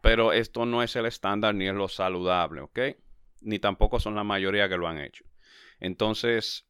pero 0.00 0.32
esto 0.32 0.64
no 0.64 0.82
es 0.82 0.96
el 0.96 1.04
estándar 1.04 1.54
ni 1.54 1.68
es 1.68 1.74
lo 1.74 1.88
saludable, 1.88 2.62
¿ok? 2.62 2.78
Ni 3.42 3.58
tampoco 3.58 4.00
son 4.00 4.14
la 4.14 4.24
mayoría 4.24 4.70
que 4.70 4.78
lo 4.78 4.88
han 4.88 5.00
hecho. 5.00 5.26
Entonces, 5.80 6.66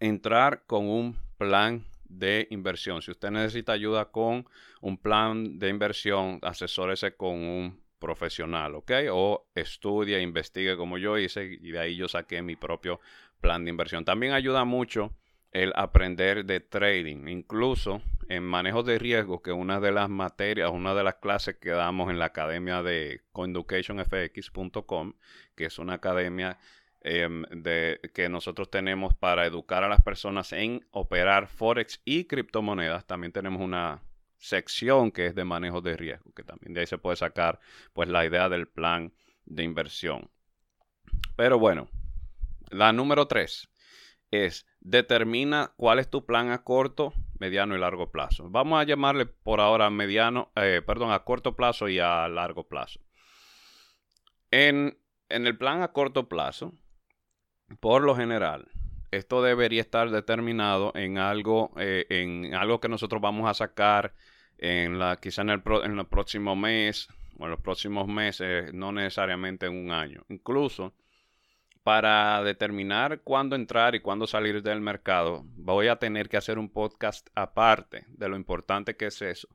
entrar 0.00 0.64
con 0.66 0.88
un 0.88 1.16
plan 1.38 1.86
de 2.04 2.48
inversión. 2.50 3.00
Si 3.00 3.12
usted 3.12 3.30
necesita 3.30 3.70
ayuda 3.70 4.10
con 4.10 4.48
un 4.80 4.98
plan 4.98 5.56
de 5.60 5.68
inversión, 5.68 6.40
asesórese 6.42 7.14
con 7.14 7.36
un 7.36 7.81
profesional, 8.02 8.74
¿ok? 8.74 8.90
O 9.12 9.46
estudie, 9.54 10.20
investigue 10.20 10.76
como 10.76 10.98
yo 10.98 11.16
hice 11.16 11.44
y 11.44 11.70
de 11.70 11.78
ahí 11.78 11.96
yo 11.96 12.08
saqué 12.08 12.42
mi 12.42 12.56
propio 12.56 13.00
plan 13.40 13.64
de 13.64 13.70
inversión. 13.70 14.04
También 14.04 14.32
ayuda 14.32 14.64
mucho 14.64 15.12
el 15.52 15.72
aprender 15.76 16.44
de 16.44 16.60
trading, 16.60 17.28
incluso 17.28 18.02
en 18.28 18.42
manejo 18.42 18.82
de 18.82 18.98
riesgo, 18.98 19.42
que 19.42 19.52
una 19.52 19.80
de 19.80 19.92
las 19.92 20.08
materias, 20.08 20.70
una 20.70 20.94
de 20.94 21.04
las 21.04 21.16
clases 21.16 21.56
que 21.56 21.70
damos 21.70 22.10
en 22.10 22.18
la 22.18 22.26
academia 22.26 22.82
de 22.82 23.22
coinducationfx.com, 23.32 25.14
que 25.54 25.66
es 25.66 25.78
una 25.78 25.94
academia 25.94 26.58
Em, 27.04 27.42
de, 27.50 27.98
que 28.14 28.28
nosotros 28.28 28.70
tenemos 28.70 29.12
para 29.12 29.44
educar 29.44 29.82
a 29.82 29.88
las 29.88 30.00
personas 30.02 30.52
en 30.52 30.86
operar 30.92 31.48
Forex 31.48 32.00
y 32.04 32.26
criptomonedas. 32.26 33.06
También 33.06 33.32
tenemos 33.32 33.60
una 33.60 34.00
sección 34.42 35.12
que 35.12 35.26
es 35.26 35.34
de 35.36 35.44
manejo 35.44 35.80
de 35.80 35.96
riesgo, 35.96 36.32
que 36.32 36.42
también 36.42 36.74
de 36.74 36.80
ahí 36.80 36.86
se 36.86 36.98
puede 36.98 37.16
sacar 37.16 37.60
pues 37.92 38.08
la 38.08 38.26
idea 38.26 38.48
del 38.48 38.66
plan 38.66 39.12
de 39.46 39.62
inversión. 39.62 40.30
Pero 41.36 41.58
bueno, 41.58 41.88
la 42.70 42.92
número 42.92 43.28
tres 43.28 43.70
es 44.32 44.66
determina 44.80 45.72
cuál 45.76 46.00
es 46.00 46.10
tu 46.10 46.26
plan 46.26 46.50
a 46.50 46.64
corto, 46.64 47.12
mediano 47.38 47.76
y 47.76 47.78
largo 47.78 48.10
plazo. 48.10 48.50
Vamos 48.50 48.80
a 48.80 48.84
llamarle 48.84 49.26
por 49.26 49.60
ahora 49.60 49.90
mediano, 49.90 50.50
eh, 50.56 50.82
perdón, 50.84 51.12
a 51.12 51.20
corto 51.20 51.54
plazo 51.54 51.88
y 51.88 52.00
a 52.00 52.26
largo 52.26 52.66
plazo. 52.66 53.00
En, 54.50 54.98
en 55.28 55.46
el 55.46 55.56
plan 55.56 55.82
a 55.82 55.92
corto 55.92 56.28
plazo, 56.28 56.74
por 57.78 58.02
lo 58.02 58.16
general, 58.16 58.68
esto 59.12 59.40
debería 59.40 59.80
estar 59.80 60.10
determinado 60.10 60.90
en 60.96 61.18
algo, 61.18 61.72
eh, 61.76 62.06
en 62.08 62.54
algo 62.54 62.80
que 62.80 62.88
nosotros 62.88 63.22
vamos 63.22 63.48
a 63.48 63.54
sacar 63.54 64.14
en 64.62 64.96
la, 64.96 65.16
quizá 65.16 65.42
en 65.42 65.50
el, 65.50 65.62
en 65.82 65.98
el 65.98 66.06
próximo 66.06 66.54
mes 66.54 67.08
o 67.36 67.44
en 67.44 67.50
los 67.50 67.60
próximos 67.60 68.06
meses, 68.06 68.72
no 68.72 68.92
necesariamente 68.92 69.66
en 69.66 69.74
un 69.74 69.90
año. 69.90 70.24
Incluso 70.28 70.94
para 71.82 72.44
determinar 72.44 73.22
cuándo 73.22 73.56
entrar 73.56 73.96
y 73.96 74.00
cuándo 74.00 74.24
salir 74.28 74.62
del 74.62 74.80
mercado, 74.80 75.42
voy 75.56 75.88
a 75.88 75.96
tener 75.96 76.28
que 76.28 76.36
hacer 76.36 76.60
un 76.60 76.68
podcast 76.68 77.26
aparte 77.34 78.04
de 78.06 78.28
lo 78.28 78.36
importante 78.36 78.94
que 78.96 79.06
es 79.06 79.20
eso, 79.20 79.48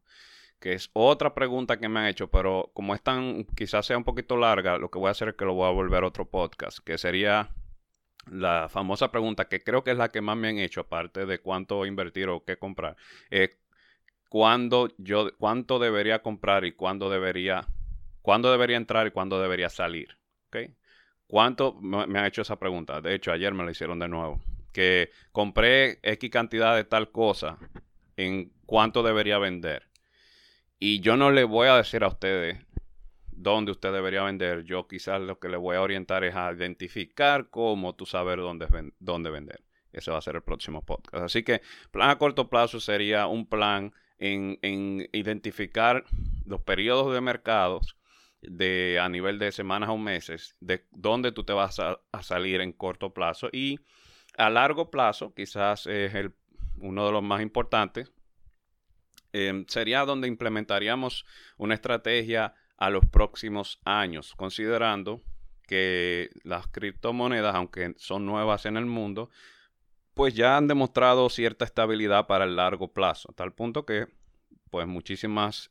que 0.59 0.73
es 0.73 0.89
otra 0.91 1.33
pregunta 1.33 1.79
que 1.79 1.87
me 1.87 2.01
han 2.01 2.07
hecho, 2.07 2.29
pero 2.29 2.69
como 2.73 2.93
es 2.93 3.01
tan, 3.01 3.45
quizás 3.55 3.85
sea 3.85 3.97
un 3.97 4.03
poquito 4.03 4.35
larga, 4.35 4.77
lo 4.77 4.91
que 4.91 4.99
voy 4.99 5.07
a 5.07 5.11
hacer 5.11 5.29
es 5.29 5.35
que 5.35 5.45
lo 5.45 5.53
voy 5.53 5.69
a 5.69 5.73
volver 5.73 6.03
a 6.03 6.07
otro 6.07 6.25
podcast, 6.25 6.79
que 6.79 6.97
sería 6.97 7.51
la 8.29 8.67
famosa 8.67 9.09
pregunta 9.09 9.47
que 9.47 9.63
creo 9.63 9.85
que 9.85 9.91
es 9.91 9.97
la 9.97 10.09
que 10.09 10.19
más 10.19 10.35
me 10.35 10.49
han 10.49 10.57
hecho, 10.57 10.81
aparte 10.81 11.25
de 11.25 11.39
cuánto 11.39 11.85
invertir 11.85 12.27
o 12.27 12.43
qué 12.43 12.57
comprar, 12.57 12.97
cuándo 14.29 14.89
yo, 14.97 15.31
cuánto 15.37 15.79
debería 15.79 16.21
comprar 16.21 16.65
y 16.65 16.73
cuándo 16.73 17.09
debería, 17.09 17.67
cuándo 18.21 18.51
debería 18.51 18.77
entrar 18.77 19.07
y 19.07 19.11
cuándo 19.11 19.41
debería 19.41 19.69
salir. 19.69 20.17
¿Cuánto 21.27 21.73
me, 21.81 22.19
han 22.19 22.25
hecho 22.25 22.41
esa 22.41 22.57
pregunta? 22.57 23.01
De 23.01 23.13
hecho, 23.13 23.31
ayer 23.31 23.53
me 23.53 23.65
la 23.65 23.71
hicieron 23.71 23.99
de 23.99 24.07
nuevo. 24.07 24.41
Que 24.71 25.11
compré 25.31 25.99
X 26.01 26.29
cantidad 26.29 26.75
de 26.75 26.85
tal 26.85 27.11
cosa, 27.11 27.57
¿en 28.15 28.53
cuánto 28.65 29.03
debería 29.03 29.37
vender? 29.37 29.89
Y 30.79 31.01
yo 31.01 31.17
no 31.17 31.31
le 31.31 31.43
voy 31.43 31.67
a 31.67 31.75
decir 31.75 32.03
a 32.03 32.07
ustedes 32.07 32.59
dónde 33.31 33.71
usted 33.71 33.91
debería 33.91 34.23
vender. 34.23 34.63
Yo 34.63 34.87
quizás 34.87 35.19
lo 35.19 35.39
que 35.39 35.49
le 35.49 35.57
voy 35.57 35.75
a 35.75 35.81
orientar 35.81 36.23
es 36.23 36.35
a 36.35 36.51
identificar 36.53 37.49
cómo 37.49 37.95
tú 37.95 38.05
saber 38.05 38.39
dónde, 38.39 38.67
dónde 38.99 39.29
vender. 39.29 39.61
Ese 39.91 40.11
va 40.11 40.19
a 40.19 40.21
ser 40.21 40.35
el 40.35 40.43
próximo 40.43 40.85
podcast. 40.85 41.25
Así 41.25 41.43
que 41.43 41.61
plan 41.91 42.09
a 42.09 42.17
corto 42.17 42.49
plazo 42.49 42.79
sería 42.79 43.27
un 43.27 43.47
plan 43.47 43.93
en, 44.19 45.07
identificar 45.11 46.05
los 46.45 46.61
periodos 46.61 47.13
de 47.13 47.21
mercados 47.21 47.97
de, 48.41 48.99
a 49.01 49.09
nivel 49.09 49.39
de 49.39 49.51
semanas 49.51 49.89
o 49.89 49.97
meses, 49.97 50.55
de 50.59 50.85
dónde 50.91 51.31
tú 51.31 51.43
te 51.43 51.53
vas 51.53 51.79
a, 51.79 51.99
salir 52.21 52.61
en 52.61 52.71
corto 52.71 53.13
plazo. 53.13 53.49
Y 53.51 53.79
a 54.37 54.49
largo 54.49 54.91
plazo, 54.91 55.33
quizás 55.33 55.87
es 55.87 56.13
el, 56.13 56.33
uno 56.79 57.05
de 57.05 57.11
los 57.11 57.23
más 57.23 57.41
importantes, 57.41 58.11
em, 59.33 59.65
sería 59.67 60.05
donde 60.05 60.27
implementaríamos 60.27 61.25
una 61.57 61.73
estrategia 61.73 62.53
a 62.77 62.89
los 62.89 63.05
próximos 63.05 63.79
años, 63.83 64.35
considerando 64.35 65.23
que 65.67 66.29
las 66.43 66.67
criptomonedas, 66.67 67.53
aunque 67.55 67.93
son 67.97 68.25
nuevas 68.25 68.65
en 68.65 68.77
el 68.77 68.85
mundo, 68.85 69.29
pues 70.17 70.33
ya 70.33 70.57
han 70.57 70.67
demostrado 70.67 71.29
cierta 71.29 71.63
estabilidad 71.63 72.27
para 72.27 72.43
el 72.43 72.55
largo 72.55 72.91
plazo, 72.91 73.29
a 73.31 73.33
tal 73.35 73.53
punto 73.53 73.85
que 73.85 74.07
pues 74.69 74.87
muchísimas 74.87 75.69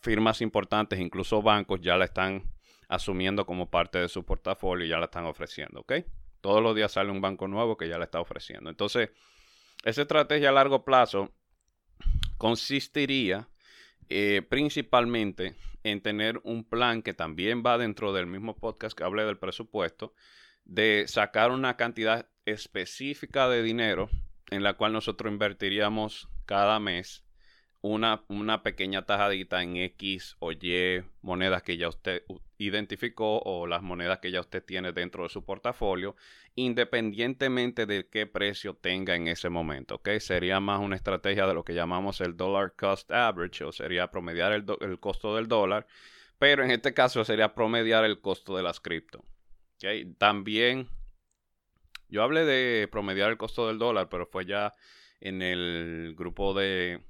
firmas 0.00 0.40
importantes, 0.42 1.00
incluso 1.00 1.42
bancos, 1.42 1.80
ya 1.80 1.96
la 1.96 2.04
están 2.04 2.44
asumiendo 2.88 3.46
como 3.46 3.68
parte 3.68 3.98
de 3.98 4.08
su 4.08 4.24
portafolio 4.24 4.86
y 4.86 4.90
ya 4.90 4.98
la 4.98 5.06
están 5.06 5.24
ofreciendo, 5.24 5.80
¿ok? 5.80 5.94
Todos 6.40 6.62
los 6.62 6.76
días 6.76 6.92
sale 6.92 7.10
un 7.10 7.20
banco 7.20 7.48
nuevo 7.48 7.76
que 7.76 7.88
ya 7.88 7.98
la 7.98 8.04
está 8.04 8.20
ofreciendo. 8.20 8.70
Entonces, 8.70 9.10
esa 9.84 10.02
estrategia 10.02 10.50
a 10.50 10.52
largo 10.52 10.84
plazo 10.84 11.32
consistiría 12.38 13.48
eh, 14.08 14.42
principalmente 14.48 15.56
en 15.82 16.00
tener 16.00 16.40
un 16.44 16.62
plan 16.62 17.02
que 17.02 17.14
también 17.14 17.62
va 17.64 17.78
dentro 17.78 18.12
del 18.12 18.26
mismo 18.26 18.54
podcast 18.54 18.96
que 18.96 19.04
hablé 19.04 19.24
del 19.24 19.38
presupuesto, 19.38 20.14
de 20.66 21.04
sacar 21.08 21.50
una 21.50 21.76
cantidad 21.76 22.28
específica 22.44 23.48
de 23.48 23.62
dinero 23.62 24.10
en 24.50 24.62
la 24.62 24.74
cual 24.74 24.92
nosotros 24.92 25.32
invertiríamos 25.32 26.28
cada 26.44 26.78
mes 26.78 27.24
una, 27.80 28.24
una, 28.28 28.62
pequeña 28.62 29.06
tajadita 29.06 29.62
en 29.62 29.76
X 29.76 30.36
o 30.40 30.50
Y 30.50 31.04
monedas 31.22 31.62
que 31.62 31.76
ya 31.76 31.88
usted 31.88 32.24
identificó 32.58 33.38
o 33.44 33.66
las 33.68 33.82
monedas 33.82 34.18
que 34.18 34.32
ya 34.32 34.40
usted 34.40 34.64
tiene 34.64 34.92
dentro 34.92 35.22
de 35.22 35.28
su 35.28 35.44
portafolio, 35.44 36.16
independientemente 36.56 37.86
de 37.86 38.08
qué 38.08 38.26
precio 38.26 38.74
tenga 38.74 39.14
en 39.14 39.28
ese 39.28 39.50
momento. 39.50 39.96
¿ok? 39.96 40.08
Sería 40.18 40.58
más 40.58 40.80
una 40.80 40.96
estrategia 40.96 41.46
de 41.46 41.54
lo 41.54 41.64
que 41.64 41.74
llamamos 41.74 42.20
el 42.20 42.36
dollar 42.36 42.74
cost 42.74 43.10
average, 43.12 43.62
o 43.62 43.70
sería 43.70 44.10
promediar 44.10 44.52
el, 44.52 44.64
el 44.80 44.98
costo 44.98 45.36
del 45.36 45.46
dólar, 45.46 45.86
pero 46.38 46.64
en 46.64 46.72
este 46.72 46.92
caso 46.92 47.24
sería 47.24 47.54
promediar 47.54 48.04
el 48.04 48.20
costo 48.20 48.56
de 48.56 48.64
las 48.64 48.80
cripto. 48.80 49.24
¿Ok? 49.76 50.16
También, 50.18 50.88
yo 52.08 52.22
hablé 52.22 52.44
de 52.44 52.88
promediar 52.88 53.30
el 53.30 53.36
costo 53.36 53.66
del 53.68 53.78
dólar, 53.78 54.08
pero 54.08 54.26
fue 54.26 54.44
ya 54.46 54.72
en 55.20 55.42
el 55.42 56.14
grupo 56.16 56.54
de 56.54 57.02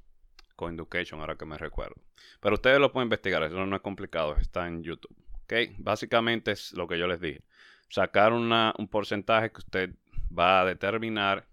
Coinducation, 0.57 1.21
ahora 1.21 1.37
que 1.37 1.47
me 1.47 1.59
recuerdo. 1.59 1.97
Pero 2.41 2.55
ustedes 2.55 2.79
lo 2.79 2.93
pueden 2.93 3.07
investigar, 3.07 3.43
eso 3.43 3.67
no 3.67 3.77
es 3.77 3.83
complicado, 3.83 4.37
está 4.37 4.67
en 4.67 4.83
YouTube. 4.83 5.17
¿Ok? 5.45 5.53
Básicamente 5.79 6.53
es 6.53 6.73
lo 6.73 6.89
que 6.89 6.99
yo 6.99 7.07
les 7.07 7.21
dije. 7.21 7.43
Sacar 7.89 8.33
una, 8.33 8.75
un 8.79 8.89
porcentaje 8.89 9.51
que 9.51 9.59
usted 9.59 9.95
va 10.37 10.61
a 10.61 10.65
determinar 10.65 11.47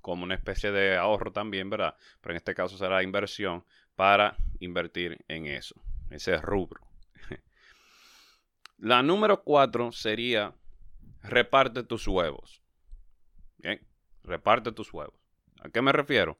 como 0.00 0.24
una 0.24 0.34
especie 0.34 0.70
de 0.70 0.96
ahorro 0.96 1.32
también, 1.32 1.70
¿verdad? 1.70 1.94
Pero 2.20 2.32
en 2.32 2.36
este 2.36 2.54
caso 2.54 2.76
será 2.76 3.02
inversión 3.02 3.64
para 3.96 4.36
invertir 4.60 5.24
en 5.28 5.46
eso, 5.46 5.74
ese 6.10 6.36
rubro. 6.38 6.87
La 8.78 9.02
número 9.02 9.42
cuatro 9.42 9.92
sería 9.92 10.54
reparte 11.22 11.82
tus 11.82 12.06
huevos. 12.06 12.62
Bien, 13.58 13.86
reparte 14.22 14.72
tus 14.72 14.92
huevos. 14.92 15.18
¿A 15.60 15.68
qué 15.68 15.82
me 15.82 15.92
refiero? 15.92 16.38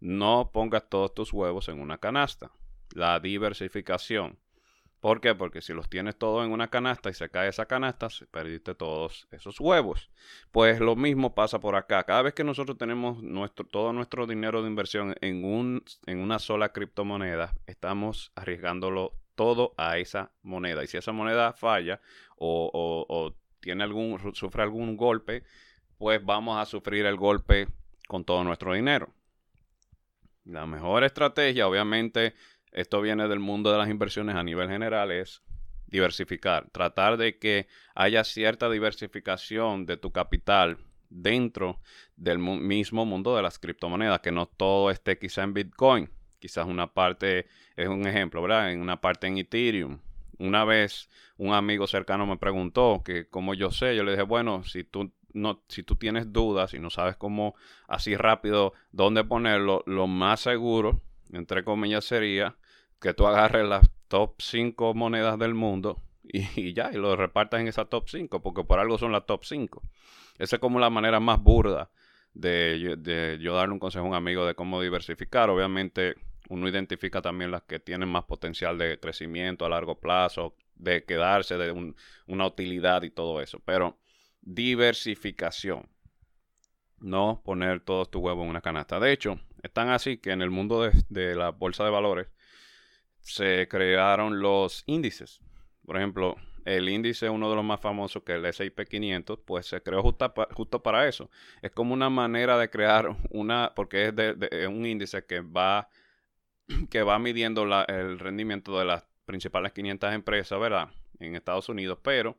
no 0.00 0.50
pongas 0.52 0.88
todos 0.88 1.14
tus 1.14 1.32
huevos 1.32 1.68
en 1.68 1.80
una 1.80 1.98
canasta. 1.98 2.50
La 2.94 3.18
diversificación. 3.20 4.38
¿Por 5.00 5.20
qué? 5.20 5.34
Porque 5.34 5.60
si 5.60 5.72
los 5.72 5.88
tienes 5.88 6.16
todos 6.16 6.44
en 6.44 6.52
una 6.52 6.68
canasta 6.68 7.10
y 7.10 7.14
se 7.14 7.28
cae 7.28 7.48
esa 7.48 7.66
canasta, 7.66 8.08
perdiste 8.30 8.74
todos 8.74 9.28
esos 9.30 9.60
huevos. 9.60 10.10
Pues 10.50 10.80
lo 10.80 10.96
mismo 10.96 11.34
pasa 11.34 11.60
por 11.60 11.76
acá. 11.76 12.02
Cada 12.04 12.22
vez 12.22 12.34
que 12.34 12.44
nosotros 12.44 12.78
tenemos 12.78 13.22
nuestro, 13.22 13.66
todo 13.66 13.92
nuestro 13.92 14.26
dinero 14.26 14.62
de 14.62 14.68
inversión 14.68 15.14
en, 15.20 15.44
un, 15.44 15.84
en 16.06 16.18
una 16.18 16.38
sola 16.38 16.70
criptomoneda, 16.72 17.54
estamos 17.66 18.32
arriesgándolo 18.34 19.12
todo 19.36 19.74
a 19.76 19.98
esa 19.98 20.32
moneda. 20.42 20.82
Y 20.82 20.88
si 20.88 20.96
esa 20.96 21.12
moneda 21.12 21.52
falla 21.52 22.00
o, 22.36 23.34
tiene 23.60 23.84
algún, 23.84 24.34
sufre 24.34 24.62
algún 24.62 24.96
golpe, 24.96 25.44
pues 25.98 26.24
vamos 26.24 26.58
a 26.58 26.66
sufrir 26.66 27.06
el 27.06 27.16
golpe 27.16 27.68
con 28.08 28.24
todo 28.24 28.42
nuestro 28.44 28.74
dinero. 28.74 29.12
La 30.44 30.66
mejor 30.66 31.04
estrategia, 31.04 31.66
obviamente, 31.66 32.34
esto 32.72 33.00
viene 33.00 33.28
del 33.28 33.40
mundo 33.40 33.72
de 33.72 33.78
las 33.78 33.88
inversiones 33.88 34.36
a 34.36 34.42
nivel 34.42 34.68
general, 34.68 35.10
es 35.10 35.42
diversificar. 35.86 36.70
Tratar 36.70 37.16
de 37.16 37.38
que 37.38 37.68
haya 37.94 38.24
cierta 38.24 38.70
diversificación 38.70 39.86
de 39.86 39.96
tu 39.96 40.12
capital 40.12 40.78
dentro 41.08 41.80
del 42.16 42.38
mismo 42.38 43.04
mundo 43.04 43.36
de 43.36 43.42
las 43.42 43.58
criptomonedas, 43.58 44.20
que 44.20 44.32
no 44.32 44.46
todo 44.46 44.90
esté 44.90 45.18
quizá 45.18 45.42
en 45.42 45.54
Bitcoin. 45.54 46.10
Quizás 46.38 46.66
una 46.66 46.92
parte, 46.92 47.46
es 47.76 47.88
un 47.88 48.06
ejemplo, 48.06 48.42
¿verdad? 48.42 48.72
En 48.72 48.80
una 48.80 49.00
parte 49.00 49.26
en 49.26 49.38
Ethereum. 49.38 49.98
Una 50.38 50.64
vez 50.64 51.08
un 51.38 51.54
amigo 51.54 51.86
cercano 51.86 52.26
me 52.26 52.36
preguntó 52.36 53.02
que 53.04 53.28
como 53.28 53.54
yo 53.54 53.70
sé, 53.70 53.96
yo 53.96 54.04
le 54.04 54.12
dije, 54.12 54.22
bueno, 54.22 54.64
si 54.64 54.84
tú 54.84 55.12
no, 55.32 55.62
si 55.68 55.82
tú 55.82 55.96
tienes 55.96 56.32
dudas 56.32 56.74
y 56.74 56.78
no 56.78 56.90
sabes 56.90 57.16
cómo 57.16 57.54
así 57.88 58.16
rápido 58.16 58.72
dónde 58.90 59.22
ponerlo, 59.24 59.82
lo 59.86 60.06
más 60.06 60.40
seguro, 60.40 61.02
entre 61.32 61.64
comillas, 61.64 62.04
sería 62.04 62.56
que 63.00 63.14
tú 63.14 63.26
agarres 63.26 63.66
las 63.68 63.90
top 64.08 64.34
5 64.40 64.94
monedas 64.94 65.38
del 65.38 65.54
mundo 65.54 66.02
y, 66.22 66.72
ya, 66.72 66.90
y 66.92 66.96
lo 66.96 67.16
repartas 67.16 67.60
en 67.60 67.68
esa 67.68 67.84
top 67.84 68.08
5, 68.08 68.42
porque 68.42 68.64
por 68.64 68.78
algo 68.78 68.98
son 68.98 69.12
las 69.12 69.26
top 69.26 69.44
5. 69.44 69.82
Esa 70.38 70.56
es 70.56 70.60
como 70.60 70.78
la 70.78 70.90
manera 70.90 71.20
más 71.20 71.42
burda 71.42 71.90
de, 72.36 72.96
de 72.98 73.38
yo 73.40 73.54
darle 73.54 73.72
un 73.72 73.78
consejo 73.78 74.04
a 74.04 74.08
un 74.08 74.14
amigo 74.14 74.46
de 74.46 74.54
cómo 74.54 74.80
diversificar. 74.80 75.50
Obviamente 75.50 76.16
uno 76.48 76.68
identifica 76.68 77.22
también 77.22 77.50
las 77.50 77.62
que 77.62 77.80
tienen 77.80 78.08
más 78.08 78.24
potencial 78.24 78.78
de 78.78 79.00
crecimiento 79.00 79.64
a 79.64 79.68
largo 79.68 79.98
plazo, 79.98 80.54
de 80.74 81.04
quedarse, 81.04 81.56
de 81.56 81.94
una 82.26 82.46
utilidad 82.46 83.02
y 83.02 83.10
todo 83.10 83.40
eso. 83.40 83.60
Pero 83.64 83.98
diversificación. 84.42 85.88
No 86.98 87.42
poner 87.44 87.80
todos 87.80 88.10
tu 88.10 88.20
huevos 88.20 88.44
en 88.44 88.50
una 88.50 88.62
canasta. 88.62 88.98
De 88.98 89.12
hecho, 89.12 89.38
es 89.62 89.72
tan 89.72 89.90
así 89.90 90.16
que 90.18 90.30
en 90.30 90.40
el 90.40 90.50
mundo 90.50 90.90
de, 91.08 91.34
la 91.34 91.50
bolsa 91.50 91.84
de 91.84 91.90
valores 91.90 92.28
se 93.20 93.68
crearon 93.68 94.40
los 94.40 94.82
índices. 94.86 95.40
Por 95.84 95.96
ejemplo, 95.98 96.36
el 96.66 96.88
índice, 96.88 97.30
uno 97.30 97.48
de 97.48 97.54
los 97.54 97.64
más 97.64 97.80
famosos, 97.80 98.24
que 98.24 98.32
es 98.32 98.38
el 98.38 98.44
S&P 98.44 98.86
500, 98.86 99.38
pues 99.44 99.66
se 99.66 99.80
creó 99.82 100.02
justo, 100.02 100.34
justo, 100.52 100.82
para 100.82 101.06
eso. 101.06 101.30
Es 101.62 101.70
como 101.70 101.94
una 101.94 102.10
manera 102.10 102.58
de 102.58 102.68
crear 102.68 103.16
una, 103.30 103.72
porque 103.76 104.06
es 104.06 104.16
de, 104.16 104.66
un 104.66 104.84
índice 104.84 105.24
que 105.24 105.40
va, 105.40 105.88
que 106.90 107.04
va 107.04 107.20
midiendo 107.20 107.62
el 107.86 108.18
rendimiento 108.18 108.76
de 108.80 108.84
las 108.84 109.04
principales 109.26 109.72
500 109.72 110.12
empresas, 110.12 110.58
¿verdad? 110.58 110.88
En 111.20 111.36
Estados 111.36 111.68
Unidos, 111.68 112.00
pero 112.02 112.36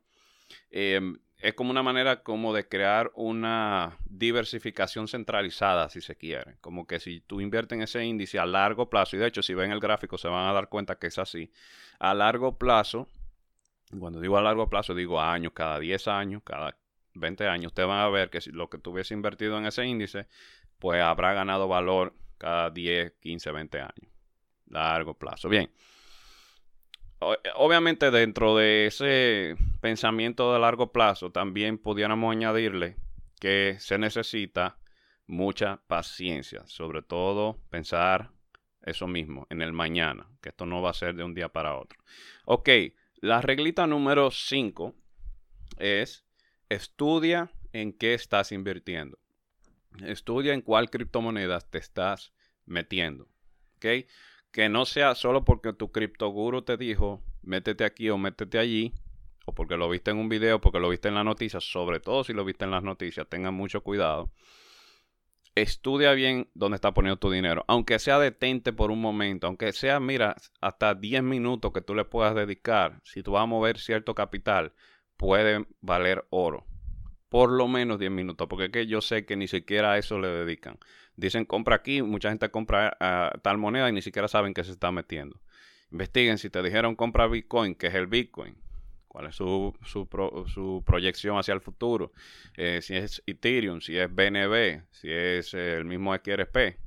em, 0.72 1.18
es 1.40 1.54
como 1.54 1.72
una 1.72 1.82
manera 1.82 2.22
como 2.22 2.54
de 2.54 2.68
crear 2.68 3.12
una 3.16 3.98
diversificación 4.10 5.08
centralizada, 5.08 5.88
si 5.88 6.02
se 6.02 6.18
quiere. 6.18 6.58
Como 6.60 6.86
que 6.86 7.00
si 7.00 7.22
tú 7.22 7.40
inviertes 7.40 7.78
en 7.78 7.84
ese 7.84 8.04
índice 8.04 8.40
a 8.40 8.46
largo 8.46 8.90
plazo, 8.90 9.16
y 9.16 9.20
de 9.20 9.28
hecho 9.28 9.42
si 9.42 9.54
ven 9.54 9.72
el 9.72 9.80
gráfico 9.80 10.18
se 10.18 10.28
van 10.28 10.50
a 10.50 10.54
dar 10.54 10.68
cuenta 10.68 11.00
que 11.00 11.08
es 11.08 11.18
así, 11.18 11.50
a 11.98 12.14
largo 12.14 12.58
plazo, 12.58 13.08
cuando 14.00 14.20
digo 14.20 14.38
a 14.38 14.42
largo 14.42 14.70
plazo 14.70 14.94
digo 14.94 15.20
a 15.20 15.34
años, 15.34 15.54
cada 15.54 15.80
10 15.80 16.08
años, 16.08 16.42
cada 16.44 16.78
20 17.14 17.48
años, 17.48 17.68
ustedes 17.72 17.88
van 17.88 18.00
a 18.00 18.10
ver 18.10 18.30
que 18.30 18.42
si 18.42 18.52
lo 18.52 18.70
que 18.70 18.78
tuviese 18.78 19.14
invertido 19.14 19.58
en 19.58 19.66
ese 19.66 19.86
índice, 19.86 20.28
pues 20.80 21.02
habrá 21.02 21.34
ganado 21.34 21.68
valor 21.68 22.14
cada 22.38 22.70
10, 22.70 23.14
15, 23.20 23.52
20 23.52 23.80
años. 23.80 24.12
Largo 24.68 25.14
plazo. 25.16 25.50
Bien. 25.50 25.72
Eh, 27.22 27.50
obviamente 27.56 28.12
dentro 28.12 28.56
de 28.56 28.88
ese 28.88 29.56
pensamiento 29.82 30.54
de 30.54 30.60
largo 30.60 30.92
plazo 30.92 31.32
también 31.32 31.78
pudiéramos 31.78 32.32
añadirle 32.32 32.98
que 33.40 33.78
se 33.80 33.98
necesita 33.98 34.78
mucha 35.26 35.82
paciencia, 35.88 36.64
sobre 36.68 37.02
todo 37.02 37.60
pensar 37.70 38.32
eso 38.84 39.08
mismo, 39.08 39.48
en 39.50 39.62
el 39.62 39.74
mañana, 39.74 40.30
que 40.42 40.50
esto 40.50 40.66
no 40.66 40.82
va 40.82 40.92
a 40.92 40.94
ser 40.94 41.16
de 41.16 41.24
un 41.24 41.34
día 41.34 41.50
para 41.50 41.76
otro. 41.76 42.00
Ok, 42.46 42.70
la 43.28 43.42
reglita 43.42 43.86
número 43.88 44.32
5 44.32 44.96
es 45.78 46.26
estudia 46.70 47.52
en 47.74 47.92
qué 47.92 48.14
estás 48.14 48.54
invirtiendo. 48.54 49.20
Estudia 50.02 50.54
en 50.54 50.62
cuál 50.62 50.90
criptomonedas 50.90 51.70
te 51.70 51.78
estás 51.78 52.34
metiendo. 52.66 53.28
¿Ok? 53.76 54.08
Que 54.52 54.70
no 54.70 54.86
sea 54.86 55.14
solo 55.14 55.44
porque 55.44 55.74
tu 55.74 55.92
criptoguru 55.92 56.62
te 56.62 56.78
dijo, 56.78 57.22
métete 57.44 57.84
aquí 57.84 58.10
o 58.10 58.18
métete 58.18 58.60
allí, 58.60 58.94
o 59.46 59.54
porque 59.54 59.76
lo 59.76 59.90
viste 59.90 60.12
en 60.12 60.18
un 60.18 60.30
video, 60.30 60.62
porque 60.62 60.80
lo 60.80 60.90
viste 60.90 61.10
en 61.10 61.16
las 61.16 61.26
noticias, 61.26 61.64
sobre 61.64 62.00
todo 62.00 62.24
si 62.24 62.34
lo 62.34 62.46
viste 62.46 62.64
en 62.64 62.72
las 62.72 62.84
noticias, 62.84 63.28
tengan 63.28 63.54
mucho 63.54 63.82
cuidado. 63.84 64.32
Estudia 65.58 66.14
bien 66.14 66.50
dónde 66.54 66.76
está 66.76 66.94
poniendo 66.94 67.18
tu 67.18 67.32
dinero, 67.32 67.66
aunque 67.68 67.98
sea 67.98 68.20
detente 68.20 68.74
por 68.74 68.92
un 68.92 69.02
momento, 69.02 69.48
aunque 69.48 69.74
sea, 69.74 70.00
mira, 70.00 70.36
hasta 70.62 70.94
10 70.94 71.24
minutos 71.24 71.74
que 71.74 71.82
tú 71.82 71.96
le 71.96 72.06
puedas 72.06 72.36
dedicar, 72.36 73.02
si 73.04 73.24
tú 73.24 73.32
vas 73.32 73.42
a 73.42 73.48
mover 73.48 73.80
cierto 73.80 74.14
capital, 74.14 74.74
puede 75.18 75.66
valer 75.82 76.26
oro 76.30 76.68
por 77.30 77.52
lo 77.52 77.68
menos 77.68 78.00
10 78.00 78.12
minutos, 78.12 78.48
porque 78.48 78.66
es 78.66 78.72
que 78.72 78.88
yo 78.88 79.02
sé 79.02 79.26
que 79.26 79.36
ni 79.36 79.48
siquiera 79.48 79.94
a 79.94 79.98
eso 79.98 80.20
le 80.20 80.28
dedican. 80.28 80.78
Dicen 81.16 81.46
compra 81.46 81.76
aquí, 81.76 82.02
mucha 82.02 82.30
gente 82.30 82.50
compra 82.50 82.96
tal 83.42 83.58
moneda 83.58 83.90
y 83.90 83.94
ni 83.94 84.02
siquiera 84.02 84.28
saben 84.28 84.54
qué 84.54 84.64
se 84.64 84.72
está 84.72 84.92
metiendo. 84.92 85.40
Investiguen 85.92 86.38
si 86.38 86.50
te 86.50 86.62
dijeron 86.62 86.96
compra 86.96 87.28
Bitcoin, 87.28 87.76
¿qué 87.76 87.88
es 87.88 87.96
el 87.96 88.08
Bitcoin? 88.08 88.56
¿Cuál 89.18 89.30
es 89.30 89.36
su, 89.36 89.76
su, 89.84 90.84
proyección 90.86 91.40
hacia 91.40 91.56
el 91.56 91.60
futuro? 91.60 92.12
Eh, 92.56 92.84
si 92.84 92.96
es 92.96 93.24
Ethereum, 93.26 93.82
si 93.82 93.98
es 93.98 94.14
BNB, 94.14 94.84
si 94.92 95.12
es 95.12 95.56
el 95.56 95.86
mismo 95.86 96.14
XRP. 96.14 96.78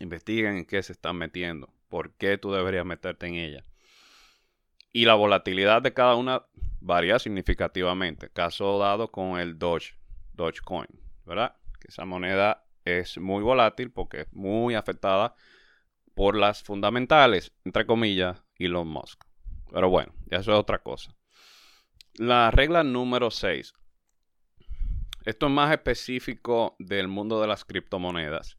Investiguen 0.00 0.56
en 0.56 0.64
qué 0.64 0.82
se 0.82 0.90
están 0.90 1.14
metiendo, 1.14 1.72
por 1.88 2.10
qué 2.14 2.38
tú 2.38 2.50
deberías 2.50 2.84
meterte 2.84 3.28
en 3.28 3.36
ella. 3.36 3.62
Y 4.92 5.04
la 5.04 5.14
volatilidad 5.14 5.80
de 5.80 5.94
cada 5.94 6.16
una 6.16 6.42
varía 6.80 7.20
significativamente. 7.20 8.30
Caso 8.30 8.76
dado 8.80 9.12
con 9.12 9.38
el 9.38 9.60
Doge, 9.60 9.94
Dogecoin, 10.32 10.88
¿verdad? 11.24 11.54
Que 11.78 11.86
esa 11.86 12.04
moneda 12.04 12.64
es 12.84 13.16
muy 13.16 13.44
volátil 13.44 13.92
porque 13.92 14.22
es 14.22 14.32
muy 14.32 14.74
afectada 14.74 15.36
por 16.16 16.36
las 16.36 16.64
fundamentales, 16.64 17.52
entre 17.64 17.86
comillas, 17.86 18.42
Elon 18.56 18.88
Musk. 18.88 19.22
Pero 19.70 19.88
bueno, 19.88 20.12
eso 20.30 20.50
es 20.52 20.58
otra 20.58 20.78
cosa. 20.78 21.14
La 22.18 22.50
regla 22.50 22.82
número 22.82 23.30
6. 23.30 23.74
Esto 25.24 25.46
es 25.46 25.52
más 25.52 25.70
específico 25.70 26.74
del 26.80 27.06
mundo 27.06 27.40
de 27.40 27.46
las 27.46 27.64
criptomonedas. 27.64 28.58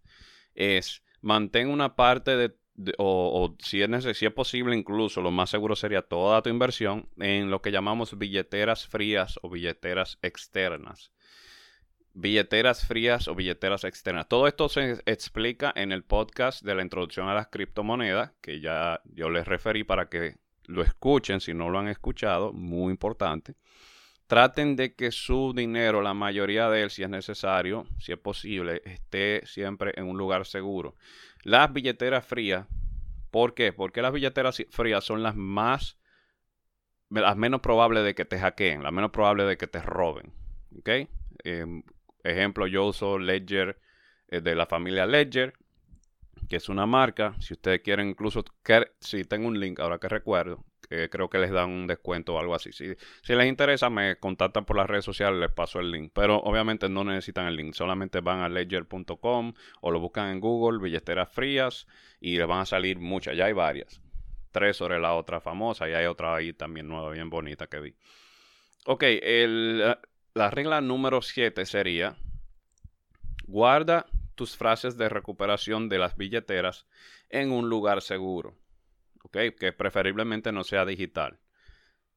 Es 0.55 1.03
mantén 1.21 1.69
una 1.69 1.95
parte 1.97 2.37
de 2.37 2.55
o, 2.97 3.57
si, 3.59 3.81
es 3.81 4.17
si 4.17 4.25
es 4.25 4.31
posible 4.31 4.77
incluso, 4.77 5.21
lo 5.21 5.31
más 5.31 5.49
seguro 5.49 5.75
sería 5.75 6.01
toda 6.01 6.41
tu 6.41 6.49
inversión 6.49 7.09
en 7.17 7.51
lo 7.51 7.61
que 7.61 7.73
llamamos 7.73 8.17
billeteras 8.17 8.87
frías 8.87 9.37
o 9.41 9.49
billeteras 9.49 10.17
externas. 10.21 11.11
Billeteras 12.13 12.87
frías 12.87 13.27
o 13.27 13.35
billeteras 13.35 13.83
externas. 13.83 14.29
Todo 14.29 14.47
esto 14.47 14.69
se 14.69 15.01
explica 15.05 15.73
en 15.75 15.91
el 15.91 16.05
podcast 16.05 16.63
de 16.63 16.75
la 16.75 16.81
introducción 16.81 17.27
a 17.27 17.33
las 17.33 17.47
criptomonedas, 17.47 18.31
que 18.41 18.61
ya 18.61 19.01
yo 19.03 19.29
les 19.29 19.45
referí 19.45 19.83
para 19.83 20.07
que 20.07 20.37
lo 20.69 20.83
escuchen 20.83 21.41
si 21.41 21.53
no 21.53 21.69
lo 21.69 21.79
han 21.79 21.87
escuchado, 21.87 22.53
muy 22.53 22.91
importante. 22.91 23.55
Traten 24.27 24.75
de 24.75 24.93
que 24.93 25.11
su 25.11 25.53
dinero, 25.55 26.03
la 26.03 26.13
mayoría 26.13 26.69
de 26.69 26.83
él, 26.83 26.91
si 26.91 27.01
es 27.01 27.09
necesario, 27.09 27.87
si 27.99 28.11
es 28.11 28.19
posible, 28.19 28.83
esté 28.85 29.41
siempre 29.45 29.93
en 29.95 30.05
un 30.05 30.17
lugar 30.17 30.45
seguro. 30.45 30.95
Las 31.41 31.73
billeteras 31.73 32.23
frías, 32.23 32.67
¿por 33.31 33.55
qué? 33.55 33.73
Porque 33.73 34.03
las 34.03 34.13
billeteras 34.13 34.63
frías 34.69 35.03
son 35.03 35.23
las 35.23 35.35
más, 35.35 35.97
las 37.09 37.35
menos 37.35 37.61
probables 37.61 38.03
de 38.03 38.13
que 38.13 38.25
te 38.25 38.37
hackeen, 38.37 38.83
las 38.83 38.93
menos 38.93 39.09
probables 39.09 39.47
de 39.47 39.57
que 39.57 39.65
te 39.65 39.81
roben. 39.81 40.31
Em, 41.43 41.81
ejemplo, 42.23 42.67
yo 42.67 42.85
uso 42.85 43.17
Ledger 43.17 43.79
eh, 44.27 44.41
de 44.41 44.53
la 44.53 44.67
familia 44.67 45.07
Ledger, 45.07 45.55
que 46.47 46.57
es 46.57 46.69
una 46.69 46.85
marca. 46.85 47.35
Si 47.39 47.53
ustedes 47.53 47.81
quieren, 47.81 48.09
incluso, 48.09 48.43
si 48.99 49.23
tengo 49.25 49.47
un 49.47 49.59
link 49.59 49.79
ahora 49.79 49.99
que 49.99 50.07
recuerdo, 50.07 50.63
creo 51.09 51.29
que 51.29 51.37
les 51.37 51.51
dan 51.51 51.69
un 51.69 51.87
descuento 51.87 52.33
o 52.33 52.39
algo 52.39 52.55
así. 52.55 52.71
Si, 52.71 52.95
les 53.27 53.47
interesa, 53.47 53.89
me 53.89 54.17
contactan 54.17 54.65
por 54.65 54.75
las 54.75 54.87
redes 54.87 55.05
sociales, 55.05 55.39
les 55.39 55.51
paso 55.51 55.79
el 55.79 55.91
link. 55.91 56.11
Pero 56.13 56.37
obviamente 56.37 56.89
no 56.89 57.03
necesitan 57.03 57.45
el 57.47 57.55
link, 57.55 57.73
solamente 57.73 58.21
van 58.21 58.39
a 58.39 58.49
ledger.com 58.49 59.53
o 59.81 59.91
lo 59.91 59.99
buscan 59.99 60.29
en 60.31 60.39
Google, 60.39 60.79
billeteras 60.79 61.31
frías, 61.31 61.87
y 62.19 62.37
les 62.37 62.47
van 62.47 62.61
a 62.61 62.65
salir 62.65 62.99
muchas, 62.99 63.37
ya 63.37 63.45
hay 63.45 63.53
varias. 63.53 64.01
Tres 64.51 64.77
sobre 64.77 64.99
la 64.99 65.13
otra 65.13 65.41
famosa 65.41 65.87
y 65.87 65.93
hay 65.93 66.07
otra 66.07 66.35
ahí 66.35 66.53
también 66.53 66.87
nueva, 66.87 67.11
bien 67.11 67.29
bonita 67.29 67.67
que 67.67 67.79
vi. 67.79 67.95
Ok, 68.85 69.03
el, 69.03 69.95
la 70.33 70.49
regla 70.49 70.81
número 70.81 71.21
7 71.21 71.65
sería, 71.67 72.15
guarda 73.45 74.07
tus 74.39 74.55
frases 74.55 74.95
de 74.95 75.09
recuperación 75.09 75.89
de 75.89 75.99
las 75.99 76.15
billeteras 76.15 76.87
en 77.27 77.51
un 77.51 77.67
lugar 77.67 78.01
seguro. 78.01 78.57
Que 79.33 79.73
preferiblemente 79.73 80.53
no 80.53 80.63
sea 80.63 80.85
digital. 80.85 81.41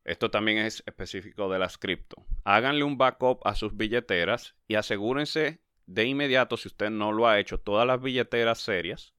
Esto 0.05 0.31
también 0.31 0.59
es 0.59 0.85
específico 0.87 1.51
de 1.51 1.59
las 1.59 1.79
cripto. 1.79 2.25
Háganle 2.45 2.85
un 2.85 2.97
backup 2.97 3.45
a 3.45 3.57
sus 3.57 3.77
billeteras 3.77 4.55
y 4.69 4.77
asegúrense 4.77 5.63
de 5.87 6.05
inmediato, 6.05 6.57
si 6.57 6.69
usted 6.69 6.91
no 6.91 7.11
lo 7.11 7.27
ha 7.27 7.41
hecho, 7.41 7.59
todas 7.59 7.89
las 7.89 8.01
billeteras 8.01 8.61
serias, 8.61 9.15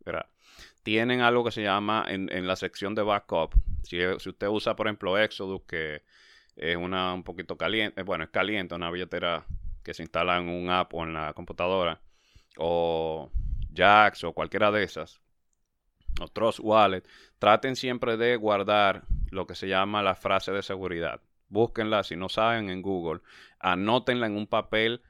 tienen 0.83 1.19
algo 1.19 1.43
que 1.43 1.51
se 1.51 1.61
llama 1.61 2.05
en, 2.07 2.47
la 2.47 2.55
sección 2.55 2.95
de 2.95 3.01
backup. 3.01 3.53
Si, 3.83 3.97
si, 4.17 4.29
usted 4.29 4.47
usa, 4.47 4.77
por 4.77 4.87
ejemplo, 4.87 5.17
Exodus, 5.17 5.63
que 5.67 6.03
es 6.55 6.77
una 6.77 7.13
un 7.13 7.25
poquito 7.25 7.57
caliente, 7.57 8.01
bueno, 8.03 8.23
es 8.23 8.29
caliente, 8.29 8.75
una 8.75 8.89
billetera 8.91 9.45
que 9.83 9.93
se 9.93 10.03
instala 10.03 10.37
en 10.37 10.47
un 10.47 10.69
app 10.69 10.93
o 10.93 11.03
en 11.03 11.13
la 11.13 11.33
computadora, 11.33 11.99
o 12.57 13.31
Jax 13.73 14.23
o 14.23 14.33
cualquiera 14.33 14.71
de 14.71 14.83
esas, 14.83 15.21
o 16.21 16.27
Trust 16.27 16.59
Wallet, 16.61 17.03
traten 17.39 17.75
siempre 17.75 18.17
de 18.17 18.35
guardar 18.35 19.03
lo 19.31 19.47
que 19.47 19.55
se 19.55 19.67
llama 19.67 20.03
la 20.03 20.15
frase 20.15 20.51
de 20.51 20.61
seguridad. 20.61 21.21
Búsquenla, 21.49 22.03
si 22.03 22.15
no 22.15 22.29
saben, 22.29 22.69
en 22.69 22.81
Google. 22.81 23.21
Anótenla 23.59 24.27
en 24.27 24.35
un 24.35 24.47
papel, 24.47 25.01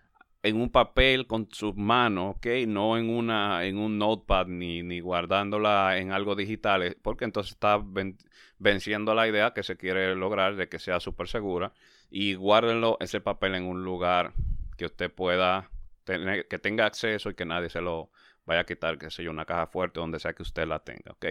en 0.42 0.60
un 0.60 0.70
papel 0.70 1.28
con 1.28 1.48
sus 1.52 1.76
manos, 1.76 2.36
¿ok? 2.36 2.48
No 2.68 2.98
en, 2.98 3.10
una, 3.10 3.66
en 3.66 3.78
un 3.78 3.98
notepad 3.98 4.48
ni, 4.48 4.84
ni 4.84 5.00
guardándola 5.00 5.98
en 5.98 6.12
algo 6.12 6.36
digital, 6.36 6.84
eh, 6.84 6.98
porque 7.02 7.26
entonces 7.26 7.54
está 7.54 7.82
venciendo 8.60 9.14
la 9.14 9.28
idea 9.28 9.54
que 9.54 9.64
se 9.64 9.78
quiere 9.78 10.16
lograr 10.16 10.56
de 10.56 10.68
que 10.68 10.80
sea 10.80 11.00
súper 11.00 11.28
segura. 11.28 11.74
Y 12.10 12.36
guárdenlo 12.36 12.98
ese 13.00 13.22
papel 13.22 13.56
en 13.56 13.64
un 13.64 13.84
lugar 13.84 14.34
que 14.78 14.86
usted 14.86 15.12
pueda 15.12 15.70
que 16.06 16.60
tenga 16.60 16.86
acceso 16.86 17.30
y 17.30 17.36
que 17.36 17.46
nadie 17.46 17.70
se 17.70 17.82
lo, 17.82 18.12
vaya 18.46 18.62
a 18.62 18.66
quitar, 18.66 18.98
qué 18.98 19.10
sé 19.10 19.24
yo, 19.24 19.32
una 19.32 19.46
caja 19.46 19.68
fuerte 19.68 20.00
donde 20.00 20.20
sea 20.20 20.34
que 20.34 20.44
usted 20.44 20.68
la 20.68 20.80
tenga, 20.80 21.12
¿ok? 21.12 21.26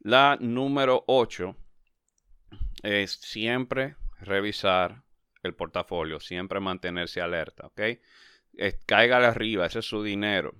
La 0.00 0.36
número 0.40 1.04
8 1.06 1.56
es 2.82 3.12
siempre 3.12 3.96
revisar 4.20 5.02
el 5.42 5.54
portafolio, 5.54 6.20
siempre 6.20 6.60
mantenerse 6.60 7.20
alerta, 7.20 7.66
¿ok? 7.66 7.80
cáigale 8.86 9.26
arriba, 9.26 9.66
ese 9.66 9.80
es 9.80 9.84
su 9.84 10.02
dinero. 10.02 10.54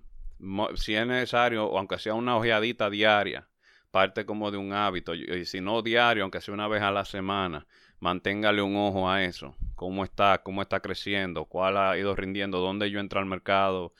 Si 0.74 0.94
es 0.94 1.06
necesario, 1.06 1.76
aunque 1.78 1.98
sea 1.98 2.12
una 2.12 2.36
ojeadita 2.36 2.90
diaria, 2.90 3.48
parte 3.90 4.26
como 4.26 4.50
de 4.50 4.58
un 4.58 4.74
hábito, 4.74 5.14
y 5.14 5.46
si 5.46 5.62
no 5.62 5.80
diario, 5.80 6.22
aunque 6.24 6.42
sea 6.42 6.52
una 6.52 6.68
vez 6.68 6.82
a 6.82 6.90
la 6.90 7.06
semana, 7.06 7.66
manténgale 8.00 8.62
un 8.62 8.76
ojo 8.76 9.08
a 9.10 9.24
eso. 9.24 9.54
¿Cómo 9.74 10.04
está? 10.04 10.42
¿Cómo 10.42 10.62
está 10.62 10.80
creciendo? 10.80 11.44
¿Cuál 11.44 11.76
ha 11.76 11.96
ido 11.98 12.14
rindiendo? 12.14 12.60
¿Dónde 12.60 12.90
yo 12.90 13.00
entro 13.00 13.20
al 13.20 13.26
mercado? 13.26 13.92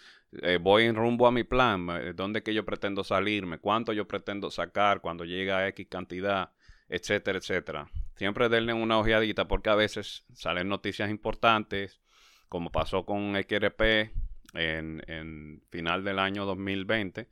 Eh, 0.42 0.58
voy 0.60 0.84
en 0.84 0.96
rumbo 0.96 1.26
a 1.26 1.32
mi 1.32 1.44
plan, 1.44 1.88
eh, 1.90 2.12
dónde 2.14 2.42
que 2.42 2.52
yo 2.52 2.64
pretendo 2.64 3.04
salirme, 3.04 3.58
cuánto 3.58 3.92
yo 3.92 4.06
pretendo 4.06 4.50
sacar 4.50 5.00
cuando 5.00 5.24
llega 5.24 5.58
a 5.58 5.68
X 5.68 5.86
cantidad, 5.88 6.50
etcétera, 6.88 7.38
etcétera. 7.38 7.90
Siempre 8.16 8.48
denle 8.48 8.72
una 8.72 8.98
ojeadita 8.98 9.46
porque 9.48 9.70
a 9.70 9.74
veces 9.74 10.24
salen 10.34 10.68
noticias 10.68 11.10
importantes, 11.10 12.00
como 12.48 12.70
pasó 12.70 13.04
con 13.04 13.34
XRP 13.34 14.12
en, 14.54 15.02
en 15.06 15.62
final 15.70 16.04
del 16.04 16.18
año 16.18 16.44
2020. 16.44 17.28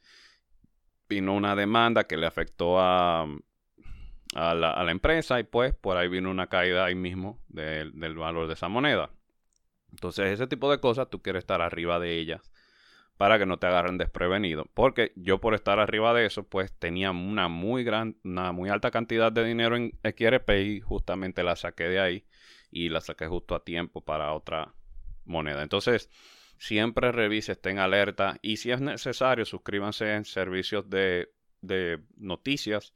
Vino 1.09 1.35
una 1.35 1.55
demanda 1.55 2.05
que 2.05 2.16
le 2.16 2.27
afectó 2.27 2.81
a, 2.81 3.27
a, 4.35 4.55
la, 4.55 4.91
empresa 4.91 5.39
y 5.41 5.45
pues 5.45 5.75
por 5.75 5.97
ahí 5.97 6.09
vino 6.09 6.31
una 6.31 6.49
caída 6.49 6.85
ahí 6.85 6.95
mismo 6.95 7.41
del 7.49 7.93
valor 8.17 8.47
de 8.47 8.55
esa 8.55 8.69
moneda. 8.69 9.11
Entonces 9.91 10.33
ese 10.33 10.47
tipo 10.47 10.71
de 10.71 10.81
cosas 10.81 11.09
tú 11.11 11.23
quieres 11.23 11.41
estar 11.41 11.61
arriba 11.61 11.99
de 12.01 12.19
ellas 12.19 12.51
para 13.17 13.39
que 13.39 13.47
no 13.47 13.59
te 13.59 13.67
agarren 13.67 13.99
desprevenido. 13.99 14.67
Porque 14.75 15.13
yo 15.17 15.41
por 15.41 15.55
estar 15.55 15.79
arriba 15.79 16.13
de 16.15 16.27
eso, 16.27 16.45
pues 16.49 16.73
tenía 16.73 17.11
una 17.13 17.49
muy 17.49 17.85
gran, 17.85 18.17
una 18.25 18.53
muy 18.53 18.71
alta 18.71 18.91
cantidad 18.91 19.31
de 19.31 19.45
dinero 19.45 19.77
en 19.77 19.93
XRP 20.03 20.51
y 20.65 20.81
justamente 20.81 21.45
la 21.45 21.55
saqué 21.57 21.85
de 21.85 22.01
ahí 22.01 22.25
y 22.71 22.89
la 22.89 23.01
saqué 23.01 23.27
justo 23.27 23.55
a 23.55 23.63
tiempo 23.63 24.01
para 24.01 24.33
otra, 24.33 24.75
moneda. 25.25 25.63
Entonces, 25.63 26.11
siempre 26.59 27.13
revise, 27.13 27.53
estén 27.53 27.79
alerta 27.79 28.39
y 28.43 28.57
si 28.57 28.71
es 28.71 28.81
necesario, 28.81 29.45
suscríbanse 29.45 30.15
en 30.15 30.25
servicios 30.25 30.89
de, 30.89 31.31
de 31.61 32.01
noticias 32.17 32.93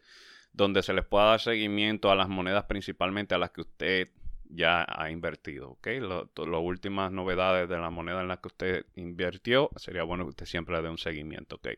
donde 0.58 0.82
se 0.82 0.92
les 0.92 1.04
pueda 1.04 1.26
dar 1.26 1.40
seguimiento 1.40 2.10
a 2.10 2.16
las 2.16 2.28
monedas 2.28 2.64
principalmente 2.64 3.32
a 3.32 3.38
las 3.38 3.52
que 3.52 3.60
usted 3.60 4.08
ya 4.50 4.84
ha 4.88 5.08
invertido, 5.08 5.70
¿ok? 5.70 5.86
Las 6.00 6.60
últimas 6.60 7.12
novedades 7.12 7.68
de 7.68 7.78
la 7.78 7.90
moneda 7.90 8.22
en 8.22 8.28
la 8.28 8.38
que 8.38 8.48
usted 8.48 8.86
invirtió, 8.96 9.70
sería 9.76 10.02
bueno 10.02 10.24
que 10.24 10.30
usted 10.30 10.46
siempre 10.46 10.74
le 10.74 10.82
dé 10.82 10.90
un 10.90 10.98
seguimiento, 10.98 11.56
¿ok? 11.56 11.68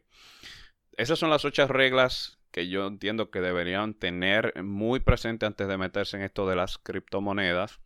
Esas 0.92 1.18
son 1.18 1.28
las 1.28 1.44
ocho 1.44 1.66
reglas 1.66 2.38
que 2.50 2.68
yo 2.68 2.86
entiendo 2.86 3.30
que 3.30 3.42
deberían 3.42 3.92
tener 3.92 4.62
muy 4.62 5.00
presente 5.00 5.44
antes 5.44 5.68
de 5.68 5.76
meterse 5.76 6.16
en 6.16 6.22
esto 6.22 6.48
de 6.48 6.56
las 6.56 6.78
criptomonedas. 6.78 7.80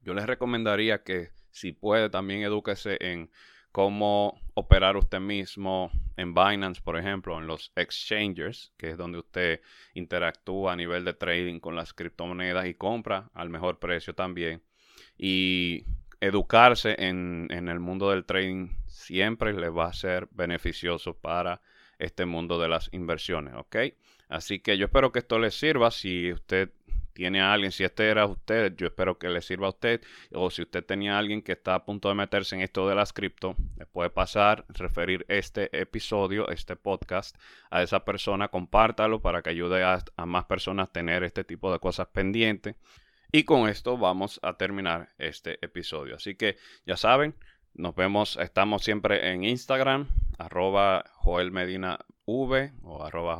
Yo 0.00 0.14
les 0.14 0.24
recomendaría 0.24 1.02
que 1.02 1.32
si 1.50 1.72
puede 1.72 2.08
también 2.08 2.42
edúquese 2.42 2.96
en 3.00 3.30
cómo 3.72 4.40
operar 4.58 4.96
usted 4.96 5.20
mismo 5.20 5.90
en 6.16 6.34
Binance, 6.34 6.80
por 6.82 6.98
ejemplo, 6.98 7.38
en 7.38 7.46
los 7.46 7.72
exchanges, 7.76 8.72
que 8.76 8.90
es 8.90 8.96
donde 8.96 9.18
usted 9.18 9.60
interactúa 9.94 10.72
a 10.72 10.76
nivel 10.76 11.04
de 11.04 11.14
trading 11.14 11.60
con 11.60 11.76
las 11.76 11.94
criptomonedas 11.94 12.66
y 12.66 12.74
compra 12.74 13.30
al 13.34 13.50
mejor 13.50 13.78
precio 13.78 14.14
también. 14.14 14.62
Y 15.16 15.84
educarse 16.20 16.96
en, 16.98 17.46
en 17.50 17.68
el 17.68 17.78
mundo 17.78 18.10
del 18.10 18.24
trading 18.24 18.70
siempre 18.86 19.52
le 19.52 19.68
va 19.68 19.86
a 19.86 19.92
ser 19.92 20.28
beneficioso 20.32 21.14
para 21.14 21.60
este 21.98 22.26
mundo 22.26 22.58
de 22.58 22.68
las 22.68 22.88
inversiones, 22.92 23.54
¿ok? 23.54 23.76
Así 24.28 24.58
que 24.58 24.76
yo 24.76 24.86
espero 24.86 25.12
que 25.12 25.20
esto 25.20 25.38
les 25.38 25.54
sirva. 25.54 25.90
Si 25.90 26.32
usted 26.32 26.70
tiene 27.18 27.40
a 27.40 27.52
alguien, 27.52 27.72
si 27.72 27.82
este 27.82 28.08
era 28.08 28.26
usted, 28.26 28.76
yo 28.76 28.86
espero 28.86 29.18
que 29.18 29.28
le 29.28 29.42
sirva 29.42 29.66
a 29.66 29.70
usted. 29.70 30.00
O 30.32 30.50
si 30.50 30.62
usted 30.62 30.84
tenía 30.84 31.16
a 31.16 31.18
alguien 31.18 31.42
que 31.42 31.50
está 31.50 31.74
a 31.74 31.84
punto 31.84 32.08
de 32.08 32.14
meterse 32.14 32.54
en 32.54 32.62
esto 32.62 32.88
de 32.88 32.94
las 32.94 33.12
cripto, 33.12 33.56
le 33.76 33.86
puede 33.86 34.08
pasar, 34.08 34.64
referir 34.68 35.26
este 35.28 35.68
episodio, 35.76 36.48
este 36.48 36.76
podcast 36.76 37.36
a 37.70 37.82
esa 37.82 38.04
persona, 38.04 38.46
compártalo 38.46 39.20
para 39.20 39.42
que 39.42 39.50
ayude 39.50 39.82
a, 39.82 40.00
más 40.26 40.44
personas 40.44 40.90
a 40.90 40.92
tener 40.92 41.24
este 41.24 41.42
tipo 41.42 41.72
de 41.72 41.80
cosas 41.80 42.06
pendientes. 42.06 42.76
Y 43.32 43.42
con 43.42 43.68
esto 43.68 43.98
vamos 43.98 44.38
a 44.44 44.56
terminar 44.56 45.08
este 45.18 45.58
episodio. 45.60 46.14
Así 46.14 46.36
que 46.36 46.56
ya 46.86 46.96
saben, 46.96 47.34
nos 47.74 47.96
vemos, 47.96 48.36
estamos 48.36 48.84
siempre 48.84 49.32
en 49.32 49.42
Instagram, 49.42 50.06
arroba 50.38 51.02
Joel 51.14 51.50
Medina 51.50 51.98
V 52.26 52.72
o 52.84 53.04
arroba. 53.04 53.36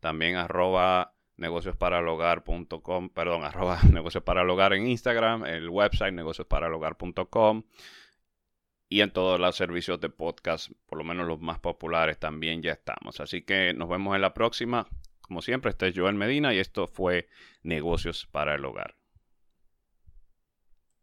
También 0.00 0.36
arroba 0.36 1.15
negociosparalogar.com, 1.36 3.10
perdón, 3.10 3.44
arroba 3.44 3.80
negocios 3.92 4.24
en 4.74 4.86
Instagram, 4.88 5.44
el 5.46 5.68
website 5.68 6.14
negociosparalogar.com 6.14 7.64
y 8.88 9.00
en 9.00 9.10
todos 9.10 9.40
los 9.40 9.56
servicios 9.56 10.00
de 10.00 10.10
podcast, 10.10 10.70
por 10.86 10.98
lo 10.98 11.04
menos 11.04 11.26
los 11.26 11.40
más 11.40 11.58
populares 11.58 12.18
también 12.18 12.62
ya 12.62 12.72
estamos. 12.72 13.20
Así 13.20 13.42
que 13.42 13.72
nos 13.74 13.88
vemos 13.88 14.14
en 14.14 14.22
la 14.22 14.34
próxima. 14.34 14.86
Como 15.22 15.42
siempre, 15.42 15.70
este 15.70 15.88
es 15.88 15.98
Joel 15.98 16.14
Medina 16.14 16.54
y 16.54 16.58
esto 16.58 16.86
fue 16.86 17.28
Negocios 17.62 18.28
para 18.30 18.54
el 18.54 18.64
Hogar. 18.64 18.96